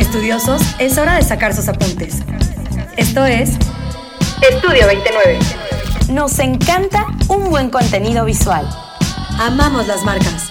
Estudiosos, 0.00 0.62
es 0.78 0.96
hora 0.96 1.16
de 1.16 1.22
sacar 1.22 1.54
sus 1.54 1.68
apuntes. 1.68 2.22
Esto 2.96 3.26
es 3.26 3.50
Estudio 4.50 4.86
29. 4.86 5.38
Nos 6.08 6.38
encanta 6.38 7.04
un 7.28 7.50
buen 7.50 7.68
contenido 7.68 8.24
visual. 8.24 8.66
Amamos 9.38 9.86
las 9.86 10.02
marcas. 10.02 10.48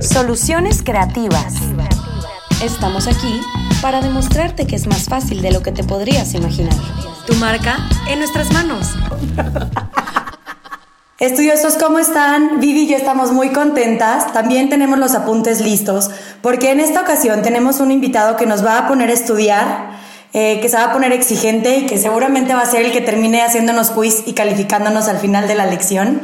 Soluciones 0.00 0.84
creativas. 0.84 1.54
Estamos 2.62 3.08
aquí 3.08 3.40
para 3.82 4.00
demostrarte 4.00 4.68
que 4.68 4.76
es 4.76 4.86
más 4.86 5.06
fácil 5.06 5.42
de 5.42 5.50
lo 5.50 5.62
que 5.62 5.72
te 5.72 5.82
podrías 5.82 6.32
imaginar. 6.34 6.76
Tu 7.26 7.34
marca 7.34 7.76
en 8.08 8.20
nuestras 8.20 8.52
manos. 8.52 8.94
Estudiosos, 11.20 11.76
¿cómo 11.76 11.98
están? 11.98 12.60
Vivi 12.60 12.84
y 12.84 12.86
yo 12.86 12.96
estamos 12.96 13.30
muy 13.30 13.50
contentas. 13.50 14.32
También 14.32 14.70
tenemos 14.70 14.98
los 14.98 15.14
apuntes 15.14 15.60
listos, 15.60 16.10
porque 16.40 16.70
en 16.70 16.80
esta 16.80 17.02
ocasión 17.02 17.42
tenemos 17.42 17.78
un 17.80 17.90
invitado 17.90 18.38
que 18.38 18.46
nos 18.46 18.64
va 18.64 18.78
a 18.78 18.88
poner 18.88 19.10
a 19.10 19.12
estudiar, 19.12 19.90
eh, 20.32 20.60
que 20.62 20.70
se 20.70 20.78
va 20.78 20.84
a 20.84 20.92
poner 20.94 21.12
exigente 21.12 21.76
y 21.76 21.86
que 21.86 21.98
seguramente 21.98 22.54
va 22.54 22.62
a 22.62 22.66
ser 22.66 22.86
el 22.86 22.92
que 22.92 23.02
termine 23.02 23.42
haciéndonos 23.42 23.90
quiz 23.90 24.22
y 24.24 24.32
calificándonos 24.32 25.08
al 25.08 25.18
final 25.18 25.46
de 25.46 25.56
la 25.56 25.66
lección. 25.66 26.22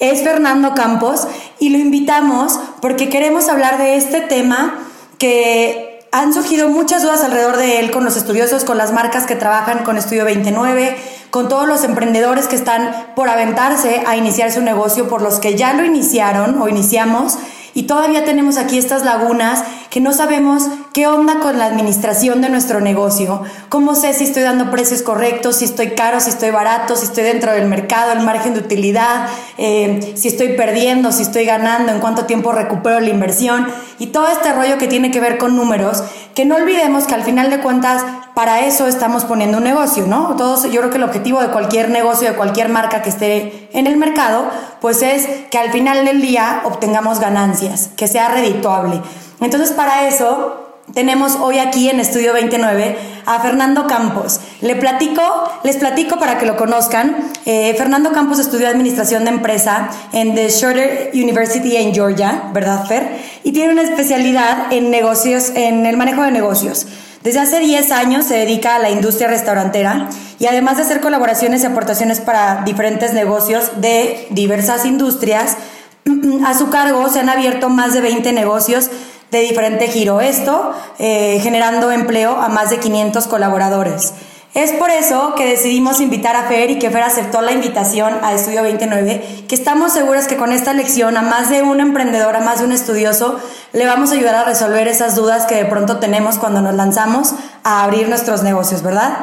Es 0.00 0.22
Fernando 0.22 0.72
Campos 0.74 1.28
y 1.60 1.68
lo 1.68 1.76
invitamos 1.76 2.58
porque 2.80 3.10
queremos 3.10 3.50
hablar 3.50 3.76
de 3.76 3.96
este 3.96 4.22
tema 4.22 4.78
que 5.18 5.87
han 6.12 6.32
surgido 6.32 6.68
muchas 6.68 7.02
dudas 7.02 7.22
alrededor 7.22 7.56
de 7.56 7.80
él 7.80 7.90
con 7.90 8.04
los 8.04 8.16
estudiosos, 8.16 8.64
con 8.64 8.78
las 8.78 8.92
marcas 8.92 9.26
que 9.26 9.36
trabajan 9.36 9.84
con 9.84 9.98
Estudio 9.98 10.24
29, 10.24 10.96
con 11.30 11.48
todos 11.48 11.68
los 11.68 11.84
emprendedores 11.84 12.46
que 12.46 12.56
están 12.56 13.12
por 13.14 13.28
aventarse 13.28 14.02
a 14.06 14.16
iniciar 14.16 14.50
su 14.50 14.62
negocio, 14.62 15.08
por 15.08 15.20
los 15.20 15.38
que 15.38 15.56
ya 15.56 15.74
lo 15.74 15.84
iniciaron 15.84 16.60
o 16.60 16.68
iniciamos 16.68 17.38
y 17.74 17.84
todavía 17.84 18.24
tenemos 18.24 18.56
aquí 18.56 18.76
estas 18.78 19.04
lagunas 19.04 19.62
que 19.90 20.00
no 20.00 20.12
sabemos 20.12 20.64
qué 20.92 21.06
onda 21.06 21.40
con 21.40 21.58
la 21.58 21.66
administración 21.66 22.40
de 22.40 22.50
nuestro 22.50 22.80
negocio, 22.80 23.42
cómo 23.68 23.94
sé 23.94 24.12
si 24.12 24.24
estoy 24.24 24.42
dando 24.42 24.70
precios 24.70 25.02
correctos, 25.02 25.56
si 25.56 25.64
estoy 25.64 25.90
caro, 25.90 26.20
si 26.20 26.30
estoy 26.30 26.50
barato, 26.50 26.96
si 26.96 27.06
estoy 27.06 27.24
dentro 27.24 27.52
del 27.52 27.68
mercado, 27.68 28.12
el 28.12 28.20
margen 28.20 28.54
de 28.54 28.60
utilidad, 28.60 29.28
eh, 29.56 30.12
si 30.16 30.28
estoy 30.28 30.48
perdiendo, 30.48 31.12
si 31.12 31.22
estoy 31.22 31.44
ganando, 31.44 31.92
en 31.92 32.00
cuánto 32.00 32.26
tiempo 32.26 32.52
recupero 32.52 33.00
la 33.00 33.08
inversión 33.08 33.66
y 33.98 34.08
todo 34.08 34.28
este 34.28 34.52
rollo 34.52 34.78
que 34.78 34.88
tiene 34.88 35.10
que 35.10 35.20
ver 35.20 35.38
con 35.38 35.56
números, 35.56 36.02
que 36.34 36.44
no 36.44 36.56
olvidemos 36.56 37.04
que 37.04 37.14
al 37.14 37.22
final 37.22 37.50
de 37.50 37.60
cuentas 37.60 38.04
para 38.34 38.60
eso 38.60 38.86
estamos 38.86 39.24
poniendo 39.24 39.58
un 39.58 39.64
negocio, 39.64 40.06
¿no? 40.06 40.36
Todos, 40.36 40.70
yo 40.70 40.80
creo 40.80 40.90
que 40.90 40.98
el 40.98 41.02
objetivo 41.02 41.40
de 41.40 41.48
cualquier 41.48 41.90
negocio, 41.90 42.28
de 42.28 42.36
cualquier 42.36 42.68
marca 42.68 43.02
que 43.02 43.08
esté 43.08 43.68
en 43.72 43.88
el 43.88 43.96
mercado, 43.96 44.44
pues 44.80 45.02
es 45.02 45.26
que 45.50 45.58
al 45.58 45.72
final 45.72 46.04
del 46.04 46.20
día 46.20 46.62
obtengamos 46.64 47.18
ganancias, 47.18 47.90
que 47.96 48.06
sea 48.06 48.28
redituable. 48.28 49.02
Entonces, 49.40 49.72
para 49.72 50.08
eso 50.08 50.64
tenemos 50.94 51.36
hoy 51.36 51.58
aquí 51.58 51.90
en 51.90 52.00
Estudio 52.00 52.32
29 52.32 52.96
a 53.26 53.40
Fernando 53.40 53.86
Campos. 53.86 54.40
Le 54.62 54.74
platico, 54.74 55.22
les 55.62 55.76
platico 55.76 56.18
para 56.18 56.38
que 56.38 56.46
lo 56.46 56.56
conozcan. 56.56 57.30
Eh, 57.44 57.74
Fernando 57.76 58.12
Campos 58.12 58.38
estudió 58.38 58.68
Administración 58.68 59.24
de 59.24 59.30
Empresa 59.30 59.90
en 60.12 60.34
The 60.34 60.48
Shorter 60.48 61.10
University 61.12 61.76
en 61.76 61.94
Georgia, 61.94 62.44
¿verdad, 62.52 62.86
Fer? 62.86 63.18
Y 63.44 63.52
tiene 63.52 63.72
una 63.72 63.82
especialidad 63.82 64.72
en 64.72 64.90
negocios, 64.90 65.50
en 65.54 65.84
el 65.86 65.96
manejo 65.96 66.22
de 66.22 66.30
negocios. 66.30 66.86
Desde 67.22 67.40
hace 67.40 67.60
10 67.60 67.92
años 67.92 68.24
se 68.24 68.36
dedica 68.36 68.76
a 68.76 68.78
la 68.78 68.90
industria 68.90 69.28
restaurantera 69.28 70.08
y 70.38 70.46
además 70.46 70.76
de 70.76 70.84
hacer 70.84 71.00
colaboraciones 71.00 71.62
y 71.62 71.66
aportaciones 71.66 72.20
para 72.20 72.62
diferentes 72.64 73.12
negocios 73.12 73.72
de 73.80 74.26
diversas 74.30 74.86
industrias, 74.86 75.56
a 76.46 76.54
su 76.56 76.70
cargo 76.70 77.08
se 77.08 77.20
han 77.20 77.28
abierto 77.28 77.68
más 77.68 77.92
de 77.92 78.00
20 78.00 78.32
negocios 78.32 78.88
de 79.30 79.40
diferente 79.40 79.88
giro. 79.88 80.20
Esto 80.20 80.72
eh, 80.98 81.38
generando 81.42 81.90
empleo 81.90 82.36
a 82.36 82.48
más 82.48 82.70
de 82.70 82.78
500 82.78 83.26
colaboradores. 83.26 84.14
Es 84.54 84.72
por 84.72 84.90
eso 84.90 85.34
que 85.36 85.46
decidimos 85.46 86.00
invitar 86.00 86.34
a 86.34 86.44
Fer 86.44 86.70
y 86.70 86.78
que 86.78 86.90
Fer 86.90 87.02
aceptó 87.02 87.42
la 87.42 87.52
invitación 87.52 88.18
a 88.22 88.32
Estudio 88.32 88.62
29, 88.62 89.44
que 89.46 89.54
estamos 89.54 89.92
seguros 89.92 90.26
que 90.26 90.36
con 90.36 90.52
esta 90.52 90.72
lección 90.72 91.16
a 91.16 91.22
más 91.22 91.50
de 91.50 91.62
un 91.62 91.80
emprendedor, 91.80 92.34
a 92.34 92.40
más 92.40 92.58
de 92.58 92.64
un 92.64 92.72
estudioso, 92.72 93.38
le 93.72 93.86
vamos 93.86 94.10
a 94.10 94.14
ayudar 94.14 94.34
a 94.34 94.44
resolver 94.44 94.88
esas 94.88 95.14
dudas 95.14 95.44
que 95.44 95.54
de 95.54 95.66
pronto 95.66 95.98
tenemos 95.98 96.38
cuando 96.38 96.62
nos 96.62 96.74
lanzamos 96.74 97.34
a 97.62 97.84
abrir 97.84 98.08
nuestros 98.08 98.42
negocios, 98.42 98.82
¿verdad? 98.82 99.18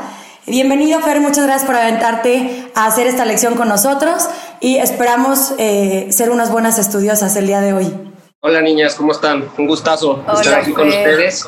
Bienvenido 0.45 1.01
Fer, 1.01 1.19
muchas 1.19 1.43
gracias 1.45 1.65
por 1.65 1.75
aventarte 1.75 2.71
a 2.75 2.85
hacer 2.85 3.07
esta 3.07 3.25
lección 3.25 3.55
con 3.55 3.67
nosotros 3.67 4.29
y 4.59 4.77
esperamos 4.77 5.55
eh, 5.57 6.07
ser 6.11 6.29
unas 6.29 6.51
buenas 6.51 6.77
estudiosas 6.77 7.35
el 7.35 7.47
día 7.47 7.61
de 7.61 7.73
hoy. 7.73 8.14
Hola 8.47 8.61
niñas, 8.61 8.93
¿cómo 8.93 9.11
están? 9.11 9.49
Un 9.57 9.65
gustazo 9.65 10.23
estar 10.31 10.59
aquí 10.59 10.71
con 10.71 10.87
ustedes. 10.87 11.47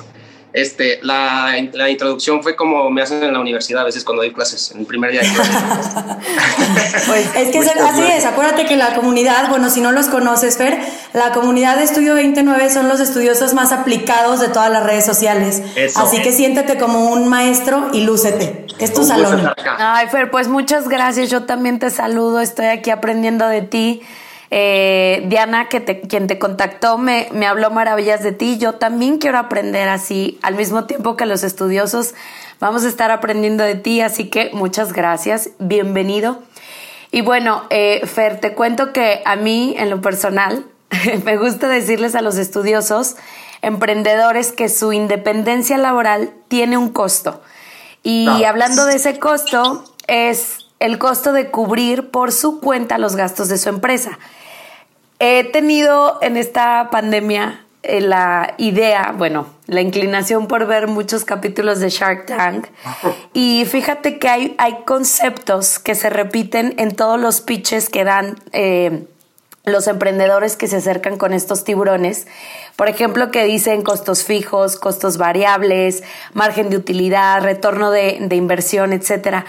Este, 0.52 0.98
la, 1.04 1.54
la, 1.74 1.92
introducción 1.92 2.42
fue 2.42 2.56
como 2.56 2.90
me 2.90 3.04
hacen 3.04 3.24
en 3.24 3.34
la 3.34 3.40
universidad 3.40 3.84
a 3.84 3.86
veces 3.86 4.04
cuando 4.04 4.24
doy 4.24 4.34
clases, 4.34 4.72
en 4.72 4.80
el 4.80 4.88
primer 4.88 5.12
día 5.12 5.22
de 5.22 5.28
clases. 5.28 5.54
pues, 7.08 7.36
es 7.36 7.50
que 7.50 7.60
así 7.60 8.02
es, 8.02 8.26
acuérdate 8.26 8.66
que 8.66 8.76
la 8.76 8.96
comunidad, 8.96 9.48
bueno, 9.52 9.70
si 9.70 9.80
no 9.80 9.92
los 9.92 10.08
conoces, 10.08 10.58
Fer, 10.58 10.80
la 11.14 11.34
comunidad 11.34 11.78
de 11.78 11.84
Estudio 11.84 12.16
29 12.16 12.72
son 12.72 12.88
los 12.88 13.00
estudiosos 13.00 13.54
más 13.54 13.72
aplicados 13.72 14.40
de 14.40 14.48
todas 14.48 14.72
las 14.72 14.84
redes 14.84 15.06
sociales. 15.06 15.62
Así 15.96 16.20
que 16.24 16.32
siéntete 16.32 16.80
como 16.80 17.12
un 17.12 17.28
maestro 17.28 17.90
y 17.94 18.02
lúcete. 18.02 18.66
Es 18.80 18.92
tu 18.92 19.04
salón. 19.04 19.54
Ay, 19.78 20.08
Fer, 20.08 20.32
pues 20.32 20.48
muchas 20.48 20.90
gracias. 20.90 21.30
Yo 21.30 21.44
también 21.44 21.78
te 21.78 21.92
saludo, 21.92 22.40
estoy 22.40 22.66
aquí 22.66 22.90
aprendiendo 22.90 23.48
de 23.48 23.62
ti. 23.62 24.02
Eh, 24.50 25.24
Diana, 25.28 25.68
que 25.68 25.80
te, 25.80 26.02
quien 26.02 26.28
te 26.28 26.40
contactó, 26.40 26.98
me, 26.98 27.28
me 27.32 27.46
habló 27.46 27.70
maravillas 27.70 28.24
de 28.24 28.32
ti. 28.32 28.58
Yo 28.58 28.74
también 28.74 29.18
quiero 29.18 29.38
aprender 29.38 29.90
así, 29.90 30.40
al 30.42 30.56
mismo 30.56 30.86
tiempo 30.86 31.18
que 31.18 31.26
los 31.26 31.44
estudiosos 31.44 32.14
vamos 32.60 32.86
a 32.86 32.88
estar 32.88 33.12
aprendiendo 33.12 33.64
de 33.64 33.76
ti, 33.76 34.02
así 34.02 34.30
que 34.30 34.52
muchas 34.54 34.94
gracias, 34.94 35.52
bienvenido. 35.60 36.42
Y 37.12 37.22
bueno, 37.22 37.64
eh, 37.70 38.06
Fer, 38.06 38.40
te 38.40 38.54
cuento 38.54 38.94
que 38.94 39.22
a 39.26 39.36
mí, 39.36 39.76
en 39.78 39.90
lo 39.90 40.02
personal, 40.02 40.66
me 41.26 41.38
gusta 41.38 41.68
decirles 41.68 42.16
a 42.16 42.22
los 42.22 42.38
estudiosos, 42.38 43.16
emprendedores, 43.62 44.52
que 44.52 44.70
su 44.70 44.94
independencia 44.94 45.78
laboral 45.78 46.32
tiene 46.48 46.78
un 46.78 46.90
costo. 46.90 47.42
Y 48.04 48.46
hablando 48.46 48.86
de 48.86 48.96
ese 48.96 49.20
costo, 49.20 49.84
es 50.08 50.67
el 50.80 50.98
costo 50.98 51.34
de 51.34 51.50
cubrir 51.50 52.12
por 52.12 52.32
su 52.32 52.60
cuenta 52.60 52.98
los 52.98 53.16
gastos 53.16 53.50
de 53.50 53.58
su 53.58 53.70
empresa. 53.70 54.20
He 55.20 55.44
tenido 55.46 56.20
en 56.22 56.38
esta 56.38 56.90
pandemia 56.92 57.66
eh, 57.84 58.02
la 58.02 58.54
idea, 58.58 59.14
bueno, 59.18 59.48
la 59.66 59.82
inclinación 59.82 60.48
por 60.48 60.68
ver 60.68 60.88
muchos 60.88 61.26
capítulos 61.26 61.80
de 61.80 61.90
Shark 61.90 62.26
Tank 62.26 62.68
y 63.34 63.66
fíjate 63.66 64.20
que 64.20 64.28
hay, 64.28 64.56
hay 64.58 64.80
conceptos 64.86 65.80
que 65.80 65.96
se 65.96 66.10
repiten 66.10 66.76
en 66.78 66.96
todos 66.96 67.20
los 67.20 67.42
pitches 67.42 67.90
que 67.90 68.04
dan 68.04 68.38
eh, 68.52 69.08
los 69.64 69.88
emprendedores 69.88 70.56
que 70.56 70.68
se 70.68 70.78
acercan 70.78 71.18
con 71.18 71.34
estos 71.34 71.64
tiburones. 71.64 72.28
Por 72.76 72.88
ejemplo, 72.88 73.32
que 73.32 73.44
dicen 73.44 73.82
costos 73.82 74.24
fijos, 74.24 74.78
costos 74.78 75.18
variables, 75.18 76.04
margen 76.34 76.70
de 76.70 76.78
utilidad, 76.78 77.42
retorno 77.42 77.92
de, 77.92 78.18
de 78.22 78.36
inversión, 78.36 78.94
etcétera. 78.94 79.46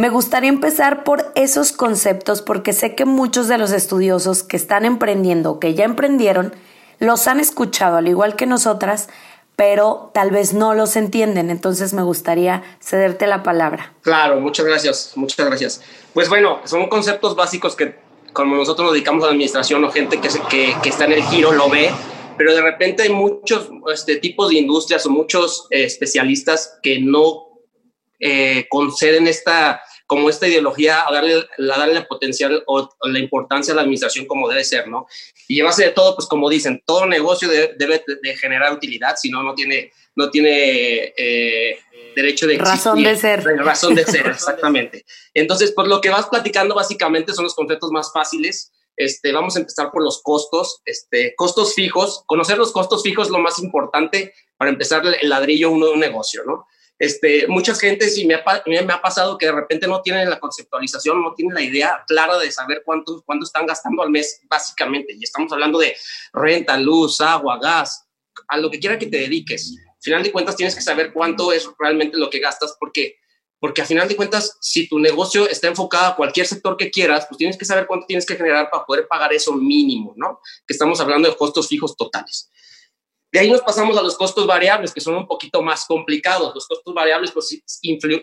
Me 0.00 0.08
gustaría 0.08 0.48
empezar 0.48 1.04
por 1.04 1.30
esos 1.34 1.72
conceptos 1.72 2.40
porque 2.40 2.72
sé 2.72 2.94
que 2.94 3.04
muchos 3.04 3.48
de 3.48 3.58
los 3.58 3.70
estudiosos 3.70 4.42
que 4.42 4.56
están 4.56 4.86
emprendiendo 4.86 5.50
o 5.50 5.60
que 5.60 5.74
ya 5.74 5.84
emprendieron 5.84 6.54
los 7.00 7.26
han 7.26 7.38
escuchado 7.38 7.98
al 7.98 8.08
igual 8.08 8.34
que 8.34 8.46
nosotras, 8.46 9.10
pero 9.56 10.10
tal 10.14 10.30
vez 10.30 10.54
no 10.54 10.72
los 10.72 10.96
entienden. 10.96 11.50
Entonces 11.50 11.92
me 11.92 12.02
gustaría 12.02 12.62
cederte 12.82 13.26
la 13.26 13.42
palabra. 13.42 13.92
Claro, 14.00 14.40
muchas 14.40 14.64
gracias, 14.64 15.12
muchas 15.16 15.44
gracias. 15.44 15.82
Pues 16.14 16.30
bueno, 16.30 16.60
son 16.64 16.88
conceptos 16.88 17.36
básicos 17.36 17.76
que 17.76 17.94
como 18.32 18.56
nosotros 18.56 18.86
nos 18.86 18.94
dedicamos 18.94 19.22
a 19.24 19.26
la 19.26 19.32
administración 19.32 19.84
o 19.84 19.90
gente 19.90 20.18
que, 20.18 20.30
que, 20.82 20.88
está 20.88 21.04
en 21.04 21.12
el 21.12 21.22
giro 21.24 21.52
lo 21.52 21.68
ve, 21.68 21.90
pero 22.38 22.54
de 22.54 22.62
repente 22.62 23.02
hay 23.02 23.10
muchos 23.10 23.68
este, 23.92 24.16
tipos 24.16 24.48
de 24.48 24.60
industrias 24.60 25.04
o 25.04 25.10
muchos 25.10 25.66
eh, 25.68 25.84
especialistas 25.84 26.78
que 26.82 27.00
no 27.00 27.50
eh, 28.18 28.66
conceden 28.70 29.28
esta 29.28 29.82
como 30.10 30.28
esta 30.28 30.48
ideología 30.48 31.06
a 31.06 31.12
darle, 31.12 31.46
la 31.58 31.78
darle 31.78 32.02
potencial 32.02 32.64
o, 32.66 32.88
la 33.04 33.18
importancia 33.20 33.72
a 33.72 33.76
la 33.76 33.82
administración 33.82 34.26
como 34.26 34.48
debe 34.48 34.64
ser, 34.64 34.88
¿no? 34.88 35.06
Y 35.46 35.54
llevarse 35.54 35.84
de 35.84 35.90
todo, 35.92 36.16
pues 36.16 36.26
como 36.26 36.50
dicen, 36.50 36.82
todo 36.84 37.06
negocio 37.06 37.48
debe 37.48 38.02
de 38.20 38.36
generar 38.36 38.72
utilidad, 38.72 39.14
si 39.14 39.30
no, 39.30 39.44
no 39.44 39.54
tiene, 39.54 39.92
no 40.16 40.28
tiene 40.28 41.14
eh, 41.16 41.78
derecho 42.16 42.48
de 42.48 42.54
existir. 42.54 42.76
Razón 42.76 43.02
de 43.04 43.16
ser. 43.16 43.44
Razón 43.58 43.94
de 43.94 44.04
ser, 44.04 44.26
exactamente. 44.26 45.04
Entonces, 45.32 45.70
por 45.70 45.86
lo 45.86 46.00
que 46.00 46.10
vas 46.10 46.26
platicando 46.26 46.74
básicamente 46.74 47.32
son 47.32 47.44
los 47.44 47.54
conceptos 47.54 47.92
más 47.92 48.12
fáciles. 48.12 48.72
Este, 48.96 49.30
vamos 49.30 49.54
a 49.54 49.60
empezar 49.60 49.92
por 49.92 50.02
los 50.02 50.20
costos, 50.24 50.82
este, 50.86 51.36
costos 51.36 51.72
fijos. 51.72 52.24
Conocer 52.26 52.58
los 52.58 52.72
costos 52.72 53.04
fijos 53.04 53.28
es 53.28 53.32
lo 53.32 53.38
más 53.38 53.60
importante 53.60 54.34
para 54.56 54.72
empezar 54.72 55.04
el 55.06 55.28
ladrillo 55.28 55.70
uno 55.70 55.86
de 55.86 55.92
un 55.92 56.00
negocio, 56.00 56.42
¿no? 56.44 56.66
Este, 57.00 57.46
mucha 57.48 57.74
gente 57.74 58.10
sí 58.10 58.26
me 58.26 58.34
ha, 58.34 59.00
pasado 59.00 59.38
que 59.38 59.46
de 59.46 59.52
repente 59.52 59.86
no 59.86 60.02
tienen 60.02 60.28
la 60.28 60.38
conceptualización, 60.38 61.22
no 61.22 61.32
tienen 61.32 61.54
la 61.54 61.62
idea 61.62 62.04
clara 62.06 62.38
de 62.38 62.52
saber 62.52 62.82
cuánto, 62.84 63.22
cuánto 63.24 63.46
están 63.46 63.64
gastando 63.64 64.02
al 64.02 64.10
mes, 64.10 64.42
básicamente. 64.44 65.14
Y 65.18 65.24
estamos 65.24 65.50
hablando 65.50 65.78
de 65.78 65.96
renta, 66.34 66.76
luz, 66.76 67.22
agua, 67.22 67.58
gas, 67.58 68.06
a 68.46 68.58
lo 68.58 68.70
que 68.70 68.78
quiera 68.78 68.98
que 68.98 69.06
te 69.06 69.16
dediques. 69.16 69.74
final 69.98 70.22
de 70.22 70.30
cuentas 70.30 70.56
tienes 70.56 70.74
que 70.74 70.82
saber 70.82 71.10
cuánto 71.10 71.54
es 71.54 71.66
realmente 71.78 72.18
lo 72.18 72.28
que 72.28 72.38
gastas 72.38 72.76
porque 72.78 73.16
porque 73.58 73.82
a 73.82 73.84
final 73.84 74.08
de 74.08 74.16
cuentas, 74.16 74.56
si 74.62 74.88
tu 74.88 74.98
negocio 74.98 75.46
está 75.46 75.68
enfocado 75.68 76.06
a 76.06 76.16
cualquier 76.16 76.46
sector 76.46 76.78
que 76.78 76.90
quieras, 76.90 77.26
pues 77.28 77.36
tienes 77.36 77.58
que 77.58 77.66
saber 77.66 77.86
cuánto 77.86 78.06
tienes 78.06 78.24
que 78.24 78.34
generar 78.34 78.70
para 78.70 78.86
poder 78.86 79.06
pagar 79.06 79.34
eso 79.34 79.52
mínimo, 79.52 80.14
¿no? 80.16 80.40
Que 80.66 80.72
estamos 80.72 80.98
hablando 80.98 81.28
de 81.28 81.36
costos 81.36 81.68
fijos 81.68 81.94
totales. 81.94 82.50
De 83.32 83.38
ahí 83.38 83.50
nos 83.50 83.62
pasamos 83.62 83.96
a 83.96 84.02
los 84.02 84.16
costos 84.16 84.46
variables, 84.46 84.92
que 84.92 85.00
son 85.00 85.14
un 85.14 85.26
poquito 85.26 85.62
más 85.62 85.84
complicados. 85.86 86.52
Los 86.54 86.66
costos 86.66 86.92
variables 86.92 87.30
pues, 87.30 87.62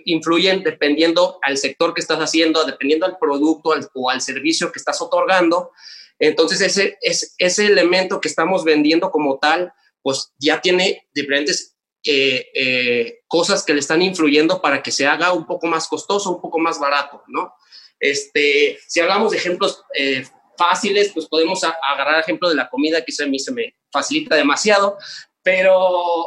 influyen 0.05 0.63
dependiendo 0.63 1.39
al 1.43 1.57
sector 1.57 1.93
que 1.93 2.01
estás 2.01 2.19
haciendo, 2.19 2.65
dependiendo 2.65 3.05
al 3.05 3.17
producto 3.17 3.71
o 3.93 4.09
al 4.09 4.21
servicio 4.21 4.71
que 4.71 4.79
estás 4.79 5.01
otorgando. 5.01 5.71
Entonces, 6.19 6.59
ese, 6.61 6.97
ese, 7.01 7.27
ese 7.37 7.65
elemento 7.67 8.19
que 8.19 8.27
estamos 8.27 8.65
vendiendo 8.65 9.09
como 9.09 9.39
tal, 9.39 9.71
pues 10.01 10.33
ya 10.39 10.59
tiene 10.59 11.07
diferentes 11.13 11.77
eh, 12.03 12.47
eh, 12.53 13.19
cosas 13.27 13.63
que 13.63 13.73
le 13.73 13.79
están 13.79 14.01
influyendo 14.01 14.61
para 14.61 14.81
que 14.81 14.91
se 14.91 15.05
haga 15.05 15.33
un 15.33 15.45
poco 15.45 15.67
más 15.67 15.87
costoso, 15.87 16.31
un 16.31 16.41
poco 16.41 16.59
más 16.59 16.79
barato, 16.79 17.23
¿no? 17.27 17.53
Este, 17.99 18.79
si 18.87 18.99
hablamos 18.99 19.31
de 19.31 19.37
ejemplos 19.37 19.83
eh, 19.93 20.25
fáciles, 20.57 21.11
pues 21.13 21.27
podemos 21.27 21.63
agarrar 21.63 22.19
ejemplo 22.19 22.49
de 22.49 22.55
la 22.55 22.69
comida, 22.69 23.03
que 23.03 23.13
a 23.21 23.27
mí 23.27 23.39
se 23.39 23.51
me 23.51 23.75
facilita 23.91 24.35
demasiado, 24.35 24.97
pero 25.43 25.75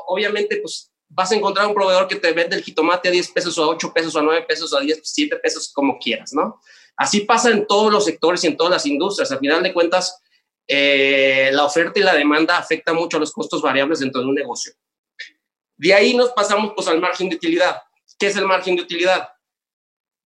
obviamente 0.06 0.58
pues 0.58 0.90
vas 1.08 1.32
a 1.32 1.34
encontrar 1.34 1.66
un 1.66 1.74
proveedor 1.74 2.06
que 2.08 2.16
te 2.16 2.32
vende 2.32 2.56
el 2.56 2.62
jitomate 2.62 3.08
a 3.08 3.12
10 3.12 3.30
pesos 3.32 3.58
o 3.58 3.64
a 3.64 3.68
8 3.68 3.92
pesos 3.92 4.14
o 4.14 4.18
a 4.20 4.22
9 4.22 4.46
pesos 4.48 4.72
o 4.72 4.78
a 4.78 4.80
10, 4.80 5.00
7 5.02 5.36
pesos, 5.36 5.72
como 5.72 5.98
quieras, 5.98 6.32
¿no? 6.32 6.60
Así 6.96 7.20
pasa 7.20 7.50
en 7.50 7.66
todos 7.66 7.92
los 7.92 8.04
sectores 8.04 8.44
y 8.44 8.46
en 8.46 8.56
todas 8.56 8.72
las 8.72 8.86
industrias. 8.86 9.32
Al 9.32 9.38
final 9.38 9.62
de 9.62 9.72
cuentas, 9.72 10.22
la 10.68 11.64
oferta 11.64 11.98
y 11.98 12.02
la 12.02 12.14
demanda 12.14 12.58
afectan 12.58 12.94
mucho 12.94 13.16
a 13.16 13.20
los 13.20 13.32
costos 13.32 13.60
variables 13.60 14.00
dentro 14.00 14.20
de 14.20 14.28
un 14.28 14.34
negocio. 14.34 14.72
De 15.76 15.94
ahí 15.94 16.14
nos 16.14 16.30
pasamos 16.30 16.72
pues 16.76 16.86
al 16.88 17.00
margen 17.00 17.28
de 17.28 17.36
utilidad. 17.36 17.82
¿Qué 18.18 18.26
es 18.26 18.36
el 18.36 18.46
margen 18.46 18.76
de 18.76 18.82
utilidad? 18.82 19.30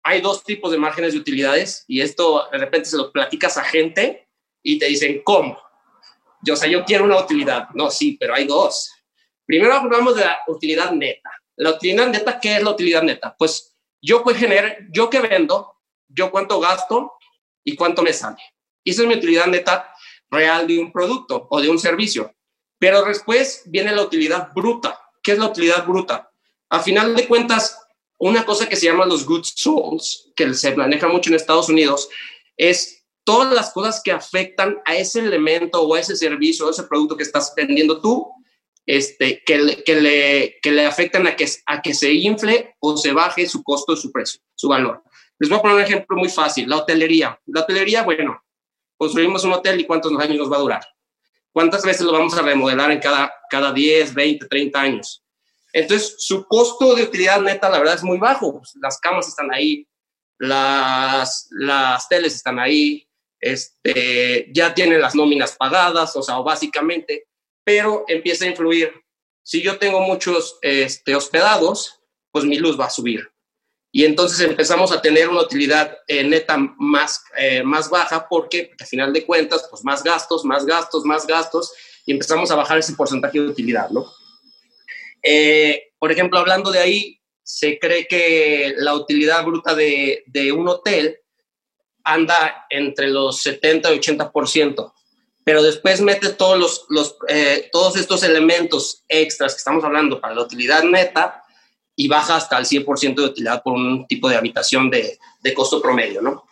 Hay 0.04 0.20
dos 0.20 0.44
tipos 0.44 0.72
de 0.72 0.78
márgenes 0.78 1.14
de 1.14 1.20
utilidades 1.20 1.86
y 1.88 2.02
esto 2.02 2.50
de 2.52 2.58
repente 2.58 2.90
se 2.90 2.98
lo 2.98 3.12
platicas 3.12 3.58
a 3.58 3.64
gente 3.64 4.28
y 4.62 4.80
te 4.80 4.88
dicen, 4.88 5.22
¿cómo? 5.24 5.58
Yo, 6.44 6.54
o 6.54 6.58
sea, 6.58 6.70
yo 6.70 6.84
quiero 6.84 7.06
una 7.06 7.20
utilidad. 7.20 7.70
No, 7.74 7.90
sí, 7.90 8.18
pero 8.20 8.36
hay 8.36 8.46
dos. 8.46 8.92
Primero 9.46 9.74
hablamos 9.74 10.16
de 10.16 10.26
la 10.26 10.40
utilidad 10.48 10.92
neta. 10.92 11.32
La 11.56 11.72
utilidad 11.72 12.08
neta, 12.08 12.40
¿qué 12.40 12.58
es 12.58 12.64
la 12.64 12.72
utilidad 12.72 13.04
neta? 13.04 13.36
Pues 13.38 13.76
yo 14.02 14.24
pues 14.24 14.38
generar, 14.38 14.80
yo 14.92 15.10
que 15.10 15.20
vendo, 15.20 15.78
yo 16.08 16.32
cuánto 16.32 16.60
gasto 16.60 17.14
y 17.64 17.76
cuánto 17.76 18.02
me 18.04 18.12
sale. 18.12 18.42
Esa 18.84 19.04
es 19.04 19.08
mi 19.08 19.16
utilidad 19.16 19.48
neta 19.48 19.94
real 20.30 20.68
de 20.68 20.80
un 20.80 20.92
producto 20.92 21.48
o 21.50 21.62
de 21.62 21.70
un 21.70 21.80
servicio. 21.80 22.34
Pero 22.78 23.04
después 23.04 23.64
viene 23.66 23.96
la 23.96 24.02
utilidad 24.02 24.50
bruta. 24.54 25.00
¿Qué 25.22 25.34
es 25.34 25.40
la 25.40 25.48
utilidad 25.48 25.86
bruta? 25.86 26.30
A 26.70 26.82
final 26.82 27.16
de 27.16 27.28
cuentas, 27.28 27.80
una 28.18 28.46
cosa 28.46 28.68
que 28.68 28.76
se 28.76 28.88
llama 28.88 29.06
los 29.06 29.26
goods 29.26 29.54
souls, 29.56 30.32
que 30.36 30.54
se 30.54 30.76
maneja 30.76 31.08
mucho 31.08 31.30
en 31.30 31.36
Estados 31.36 31.70
Unidos, 31.70 32.10
es 32.58 33.03
todas 33.24 33.54
las 33.54 33.72
cosas 33.72 34.02
que 34.04 34.12
afectan 34.12 34.80
a 34.86 34.96
ese 34.96 35.20
elemento 35.20 35.82
o 35.82 35.96
a 35.96 36.00
ese 36.00 36.16
servicio 36.16 36.66
o 36.66 36.70
ese 36.70 36.84
producto 36.84 37.16
que 37.16 37.24
estás 37.24 37.54
vendiendo 37.56 38.02
tú, 38.02 38.32
este, 38.86 39.42
que, 39.46 39.58
le, 39.58 39.84
que, 39.84 39.96
le, 39.96 40.60
que 40.62 40.72
le 40.72 40.86
afectan 40.86 41.26
a 41.28 41.36
que, 41.36 41.48
a 41.66 41.82
que 41.82 41.94
se 41.94 42.12
infle 42.14 42.76
o 42.80 42.98
se 42.98 43.14
baje 43.14 43.48
su 43.48 43.64
costo, 43.64 43.96
su 43.96 44.12
precio, 44.12 44.42
su 44.56 44.68
valor. 44.68 45.04
Les 45.40 45.50
voy 45.50 45.60
a 45.60 45.62
poner 45.62 45.78
un 45.78 45.84
ejemplo 45.84 46.18
muy 46.18 46.30
fácil, 46.30 46.70
la 46.70 46.78
hotelería. 46.78 47.40
La 47.46 47.62
hotelería, 47.62 48.04
bueno, 48.04 48.44
construimos 48.98 49.44
un 49.44 49.54
hotel 49.54 49.80
y 49.80 49.86
cuántos 49.86 50.12
años 50.20 50.38
nos 50.38 50.52
va 50.52 50.58
a 50.58 50.62
durar. 50.62 50.88
¿Cuántas 51.52 51.84
veces 51.84 52.02
lo 52.02 52.12
vamos 52.12 52.36
a 52.36 52.42
remodelar 52.42 52.92
en 52.92 53.00
cada, 53.00 53.32
cada 53.50 53.72
10, 53.72 54.14
20, 54.14 54.48
30 54.48 54.82
años? 54.82 55.24
Entonces, 55.72 56.16
su 56.18 56.46
costo 56.48 56.96
de 56.96 57.04
utilidad 57.04 57.42
neta, 57.42 57.70
la 57.70 57.80
verdad, 57.80 57.96
es 57.96 58.04
muy 58.04 58.18
bajo. 58.18 58.62
Las 58.82 59.00
camas 59.00 59.28
están 59.28 59.54
ahí, 59.54 59.88
las, 60.40 61.48
las 61.52 62.08
teles 62.10 62.36
están 62.36 62.60
ahí, 62.60 63.08
este, 63.44 64.48
ya 64.54 64.74
tienen 64.74 65.02
las 65.02 65.16
nóminas 65.16 65.56
pagadas, 65.56 66.16
o 66.16 66.24
sea, 66.24 66.38
básicamente, 66.40 67.28
pero 67.64 68.06
empieza 68.08 68.46
a 68.46 68.50
influir. 68.50 68.92
Si 69.44 69.62
yo 69.62 69.78
tengo 69.78 70.02
muchos 70.02 70.58
este, 70.62 71.16
hospedados, 71.16 72.00
pues 72.32 72.46
mi 72.46 72.58
luz 72.58 72.80
va 72.80 72.86
a 72.86 72.90
subir 72.90 73.34
y 73.96 74.06
entonces 74.06 74.40
empezamos 74.40 74.92
a 74.92 75.00
tener 75.00 75.30
una 75.30 75.42
utilidad 75.42 75.96
eh, 76.08 76.24
neta 76.24 76.58
más, 76.58 77.24
eh, 77.38 77.62
más 77.62 77.92
baja 77.92 78.28
porque, 78.28 78.64
porque 78.64 78.84
al 78.84 78.90
final 78.90 79.14
de 79.14 79.24
cuentas, 79.24 79.68
pues 79.70 79.84
más 79.84 80.04
gastos, 80.04 80.44
más 80.44 80.66
gastos, 80.66 81.06
más 81.06 81.28
gastos 81.28 81.72
y 82.04 82.12
empezamos 82.12 82.50
a 82.50 82.56
bajar 82.56 82.80
ese 82.80 82.94
porcentaje 82.94 83.40
de 83.40 83.48
utilidad, 83.48 83.92
¿no? 83.92 84.12
Eh, 85.22 85.92
por 86.00 86.12
ejemplo, 86.12 86.40
hablando 86.40 86.72
de 86.72 86.80
ahí, 86.80 87.22
se 87.44 87.78
cree 87.78 88.08
que 88.08 88.74
la 88.78 88.96
utilidad 88.96 89.46
bruta 89.46 89.76
de 89.76 90.52
un 90.58 90.68
hotel 90.68 91.20
anda 92.04 92.66
entre 92.70 93.10
los 93.10 93.42
70 93.42 93.94
y 93.94 94.00
80%, 94.00 94.94
pero 95.44 95.62
después 95.62 96.02
metes 96.02 96.38
todos, 96.38 96.58
los, 96.58 96.86
los 96.90 97.18
todos 97.72 97.98
estos 97.98 98.24
elementos 98.24 99.04
extras 99.08 99.54
que 99.54 99.58
estamos 99.58 99.84
hablando 99.84 100.22
para 100.22 100.36
la 100.36 100.42
utilidad 100.42 100.84
neta 100.84 101.44
y 101.96 102.08
baja 102.08 102.38
hasta 102.38 102.58
el 102.58 102.66
100% 102.66 103.16
de 103.16 103.26
utilidad 103.26 103.62
por 103.62 103.74
un 103.74 104.08
tipo 104.08 104.30
de 104.30 104.36
habitación 104.36 104.90
de, 104.90 105.20
de 105.42 105.54
costo 105.54 105.82
promedio, 105.82 106.22
¿no? 106.22 106.46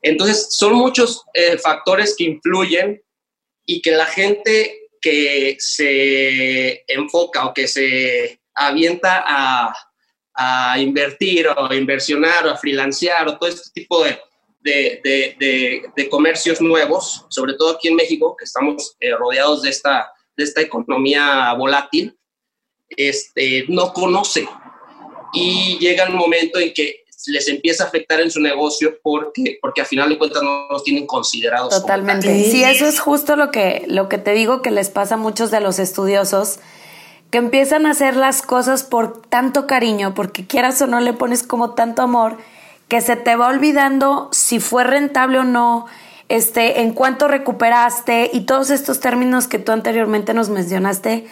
Entonces, 0.00 0.48
son 0.50 0.74
muchos 0.74 1.24
eh, 1.32 1.56
factores 1.56 2.14
que 2.16 2.24
influyen 2.24 3.02
y 3.64 3.80
que 3.80 3.92
la 3.92 4.04
gente 4.04 4.88
que 5.00 5.56
se 5.58 6.84
enfoca 6.86 7.46
o 7.46 7.54
que 7.54 7.66
se 7.66 8.40
avienta 8.54 9.24
a, 9.26 9.74
a 10.34 10.78
invertir 10.78 11.48
o 11.48 11.70
a 11.70 11.74
inversionar 11.74 12.46
o 12.46 12.50
a 12.50 12.56
freelancear 12.56 13.26
o 13.28 13.38
todo 13.38 13.48
este 13.48 13.70
tipo 13.72 14.04
de, 14.04 14.18
de, 14.64 15.00
de, 15.38 15.82
de, 15.94 16.08
comercios 16.08 16.60
nuevos, 16.60 17.26
sobre 17.28 17.52
todo 17.54 17.72
aquí 17.72 17.88
en 17.88 17.96
México, 17.96 18.34
que 18.36 18.44
estamos 18.44 18.96
eh, 18.98 19.14
rodeados 19.14 19.62
de 19.62 19.68
esta, 19.68 20.10
de 20.36 20.44
esta 20.44 20.62
economía 20.62 21.52
volátil, 21.52 22.18
este, 22.88 23.66
no 23.68 23.92
conoce 23.92 24.48
y 25.34 25.78
llega 25.78 26.04
el 26.04 26.14
momento 26.14 26.58
en 26.58 26.72
que 26.72 27.04
les 27.26 27.48
empieza 27.48 27.84
a 27.84 27.88
afectar 27.88 28.20
en 28.20 28.30
su 28.30 28.40
negocio 28.40 28.98
porque, 29.02 29.58
porque 29.60 29.82
a 29.82 29.84
final 29.84 30.08
de 30.08 30.18
cuentas 30.18 30.42
no 30.42 30.66
los 30.70 30.82
tienen 30.82 31.06
considerados. 31.06 31.80
Totalmente. 31.80 32.44
Sí, 32.44 32.64
eso 32.64 32.86
es 32.86 33.00
justo 33.00 33.36
lo 33.36 33.50
que, 33.50 33.84
lo 33.86 34.08
que 34.08 34.18
te 34.18 34.32
digo 34.32 34.62
que 34.62 34.70
les 34.70 34.88
pasa 34.90 35.14
a 35.14 35.18
muchos 35.18 35.50
de 35.50 35.60
los 35.60 35.78
estudiosos, 35.78 36.58
que 37.30 37.38
empiezan 37.38 37.86
a 37.86 37.90
hacer 37.90 38.16
las 38.16 38.42
cosas 38.42 38.84
por 38.84 39.22
tanto 39.22 39.66
cariño, 39.66 40.14
porque 40.14 40.46
quieras 40.46 40.80
o 40.82 40.86
no 40.86 41.00
le 41.00 41.12
pones 41.12 41.42
como 41.42 41.74
tanto 41.74 42.02
amor, 42.02 42.38
que 42.88 43.00
se 43.00 43.16
te 43.16 43.36
va 43.36 43.48
olvidando 43.48 44.28
si 44.32 44.60
fue 44.60 44.84
rentable 44.84 45.38
o 45.38 45.44
no, 45.44 45.86
este, 46.28 46.80
en 46.80 46.92
cuánto 46.92 47.28
recuperaste 47.28 48.30
y 48.32 48.42
todos 48.42 48.70
estos 48.70 49.00
términos 49.00 49.46
que 49.48 49.58
tú 49.58 49.72
anteriormente 49.72 50.34
nos 50.34 50.48
mencionaste. 50.48 51.26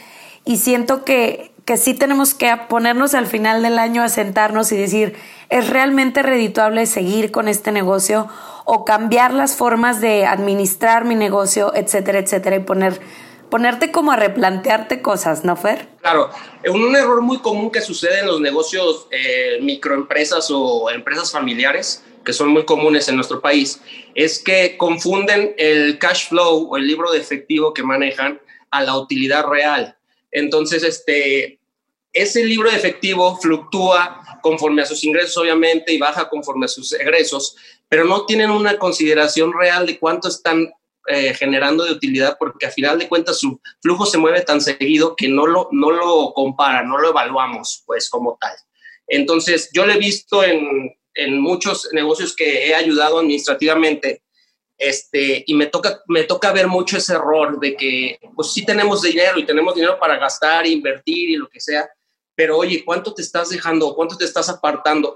Y 0.45 0.57
siento 0.57 1.05
que 1.05 1.53
que 1.65 1.77
sí 1.77 1.95
tenemos 1.95 2.35
que 2.35 2.55
ponernos 2.69 3.15
al 3.15 3.27
final 3.27 3.63
del 3.63 3.79
año 3.79 4.03
a 4.03 4.09
sentarnos 4.09 4.73
y 4.73 4.77
decir, 4.77 5.17
¿es 5.49 5.71
realmente 5.71 6.23
redituable 6.23 6.87
seguir 6.87 7.31
con 7.31 7.49
este 7.49 7.71
negocio 7.71 8.29
o 8.65 8.85
cambiar 8.85 9.33
las 9.33 9.55
formas 9.55 10.01
de 10.01 10.27
administrar 10.27 11.05
mi 11.05 11.15
negocio, 11.15 11.73
etcétera, 11.75 12.19
etcétera, 12.19 12.57
y 12.57 12.61
poner, 12.61 13.01
ponerte 13.53 13.93
como 13.93 14.13
a 14.13 14.17
replantearte 14.17 15.03
cosas, 15.03 15.45
¿no, 15.45 15.57
Fer? 15.57 15.87
Claro, 16.01 16.31
un 16.71 16.97
error 16.97 17.21
muy 17.21 17.37
común 17.41 17.71
que 17.71 17.83
sucede 17.83 18.21
en 18.21 18.27
los 18.27 18.41
negocios 18.41 19.09
eh, 19.11 19.59
microempresas 19.61 20.49
o 20.51 20.89
empresas 20.89 21.31
familiares, 21.31 22.03
que 22.25 22.33
son 22.33 22.49
muy 22.49 22.65
comunes 22.65 23.09
en 23.09 23.17
nuestro 23.17 23.43
país, 23.43 23.83
es 24.15 24.43
que 24.43 24.79
confunden 24.79 25.55
el 25.59 25.99
cash 25.99 26.31
flow 26.31 26.71
o 26.71 26.79
el 26.79 26.87
libro 26.87 27.13
de 27.13 27.19
efectivo 27.19 27.75
que 27.75 27.83
manejan 27.83 28.41
a 28.71 28.81
la 28.81 28.97
utilidad 28.97 29.45
real. 29.45 29.99
Entonces, 30.31 30.83
este, 30.83 31.59
ese 32.15 32.47
libro 32.47 32.71
de 32.71 32.79
efectivo 32.79 33.37
fluctúa 33.37 34.41
conforme 34.41 34.81
a 34.81 34.87
sus 34.87 35.05
ingresos, 35.05 35.37
obviamente, 35.37 35.93
y 35.93 35.99
baja 35.99 36.31
conforme 36.31 36.65
a 36.65 36.69
sus 36.69 36.95
egresos, 36.95 37.55
pero 37.87 38.07
no 38.07 38.25
tienen 38.25 38.51
una 38.51 38.79
consideración 38.79 39.53
real 39.53 39.85
de 39.85 39.99
cuánto 39.99 40.29
están 40.29 40.73
eh, 41.09 41.35
generando 41.35 41.85
de 41.85 41.93
utilidad, 41.93 42.37
porque 42.39 42.67
a 42.67 42.71
final 42.71 42.99
de 42.99 43.09
cuentas 43.09 43.39
su 43.39 43.61
flujo 43.81 44.07
se 44.07 44.19
mueve 44.19 44.43
tan 44.43 44.61
seguido 44.61 45.17
que 45.17 45.29
no 45.29 45.47
lo, 45.47 45.69
no 45.73 45.91
lo 45.91 46.33
compara, 46.33 46.83
no 46.83 46.99
lo 46.99 47.11
evaluamos, 47.11 47.83
pues, 47.87 48.09
como 48.09 48.37
tal. 48.41 48.55
Entonces, 49.07 49.71
yo 49.73 49.85
lo 49.85 49.93
he 49.93 49.99
visto 49.99 50.45
en, 50.45 50.95
en 51.15 51.41
muchos 51.41 51.89
negocios 51.93 52.35
que 52.35 52.69
he 52.69 52.75
ayudado 52.75 53.19
administrativamente, 53.19 54.23
este, 54.79 55.45
y 55.47 55.55
me 55.55 55.67
toca, 55.67 56.03
me 56.09 56.25
toca 56.25 56.51
ver 56.53 56.67
mucho 56.67 56.97
ese 56.97 57.15
error 57.15 57.61
de 57.61 57.77
que, 57.77 58.19
pues 58.35 58.53
sí 58.53 58.65
tenemos 58.65 59.03
dinero 59.03 59.39
y 59.39 59.47
tenemos 59.47 59.75
dinero 59.75 59.99
para 59.99 60.17
gastar, 60.17 60.67
invertir 60.67 61.31
y 61.31 61.37
lo 61.37 61.49
que 61.49 61.61
sea, 61.61 61.89
pero 62.35 62.59
oye, 62.59 62.85
¿cuánto 62.85 63.13
te 63.15 63.23
estás 63.23 63.51
dejando? 63.51 63.95
¿Cuánto 63.95 64.17
te 64.17 64.25
estás 64.25 64.49
apartando? 64.49 65.15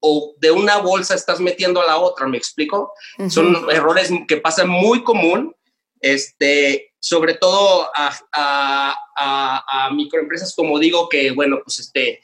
O 0.00 0.34
de 0.38 0.50
una 0.50 0.78
bolsa 0.78 1.14
estás 1.14 1.40
metiendo 1.40 1.80
a 1.80 1.86
la 1.86 1.98
otra, 1.98 2.26
¿me 2.26 2.38
explico? 2.38 2.92
Son 3.28 3.66
errores 3.70 4.10
que 4.26 4.36
pasan 4.36 4.68
muy 4.68 5.02
común, 5.02 5.54
este, 6.00 6.92
sobre 7.00 7.34
todo 7.34 7.90
a, 7.94 8.94
a, 9.16 9.90
microempresas, 9.92 10.54
como 10.54 10.78
digo, 10.78 11.08
que, 11.08 11.32
bueno, 11.32 11.58
pues 11.64 11.80
este, 11.80 12.20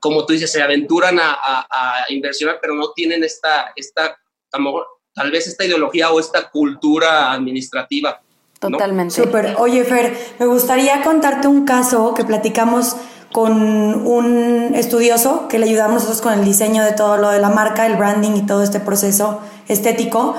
como 0.00 0.24
tú 0.24 0.32
dices, 0.32 0.50
se 0.50 0.62
aventuran 0.62 1.18
a, 1.18 1.36
a, 1.42 2.04
inversionar, 2.08 2.58
pero 2.60 2.74
no 2.74 2.92
tienen 2.92 3.24
esta, 3.24 3.72
esta, 3.76 4.16
tal 5.14 5.30
vez 5.30 5.46
esta 5.46 5.64
ideología 5.64 6.10
o 6.10 6.20
esta 6.20 6.50
cultura 6.50 7.32
administrativa. 7.32 8.20
Totalmente. 8.58 9.14
Súper. 9.14 9.54
Oye, 9.58 9.84
Fer, 9.84 10.16
me 10.38 10.46
gustaría 10.46 11.02
contarte 11.02 11.46
un 11.48 11.66
caso 11.66 12.14
que 12.14 12.24
platicamos 12.24 12.96
con 13.32 13.52
un 14.06 14.72
estudioso 14.74 15.48
que 15.48 15.58
le 15.58 15.66
ayudamos 15.66 15.94
nosotros 15.94 16.22
con 16.22 16.32
el 16.32 16.44
diseño 16.44 16.82
de 16.84 16.92
todo 16.92 17.16
lo 17.16 17.30
de 17.30 17.40
la 17.40 17.50
marca, 17.50 17.86
el 17.86 17.96
branding 17.96 18.36
y 18.36 18.46
todo 18.46 18.62
este 18.62 18.80
proceso 18.80 19.40
estético, 19.68 20.34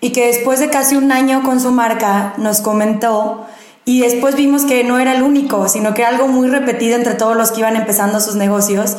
y 0.00 0.10
que 0.10 0.26
después 0.26 0.58
de 0.58 0.68
casi 0.68 0.96
un 0.96 1.12
año 1.12 1.42
con 1.44 1.60
su 1.60 1.70
marca 1.70 2.34
nos 2.36 2.60
comentó 2.60 3.46
y 3.84 4.00
después 4.00 4.36
vimos 4.36 4.64
que 4.64 4.84
no 4.84 4.98
era 4.98 5.14
el 5.14 5.22
único, 5.22 5.68
sino 5.68 5.94
que 5.94 6.02
era 6.02 6.10
algo 6.10 6.28
muy 6.28 6.48
repetido 6.48 6.96
entre 6.96 7.14
todos 7.14 7.36
los 7.36 7.50
que 7.50 7.60
iban 7.60 7.76
empezando 7.76 8.20
sus 8.20 8.36
negocios. 8.36 8.96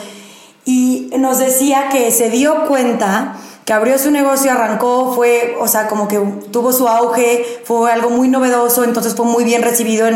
Y 0.65 1.09
nos 1.17 1.39
decía 1.39 1.89
que 1.89 2.11
se 2.11 2.29
dio 2.29 2.65
cuenta 2.67 3.35
que 3.65 3.71
abrió 3.71 3.97
su 3.97 4.11
negocio, 4.11 4.51
arrancó, 4.51 5.13
fue, 5.13 5.55
o 5.59 5.67
sea, 5.67 5.87
como 5.87 6.09
que 6.09 6.19
tuvo 6.51 6.73
su 6.73 6.87
auge, 6.87 7.45
fue 7.63 7.91
algo 7.91 8.09
muy 8.09 8.27
novedoso, 8.27 8.83
entonces 8.83 9.15
fue 9.15 9.25
muy 9.25 9.45
bien 9.45 9.61
recibido 9.61 10.07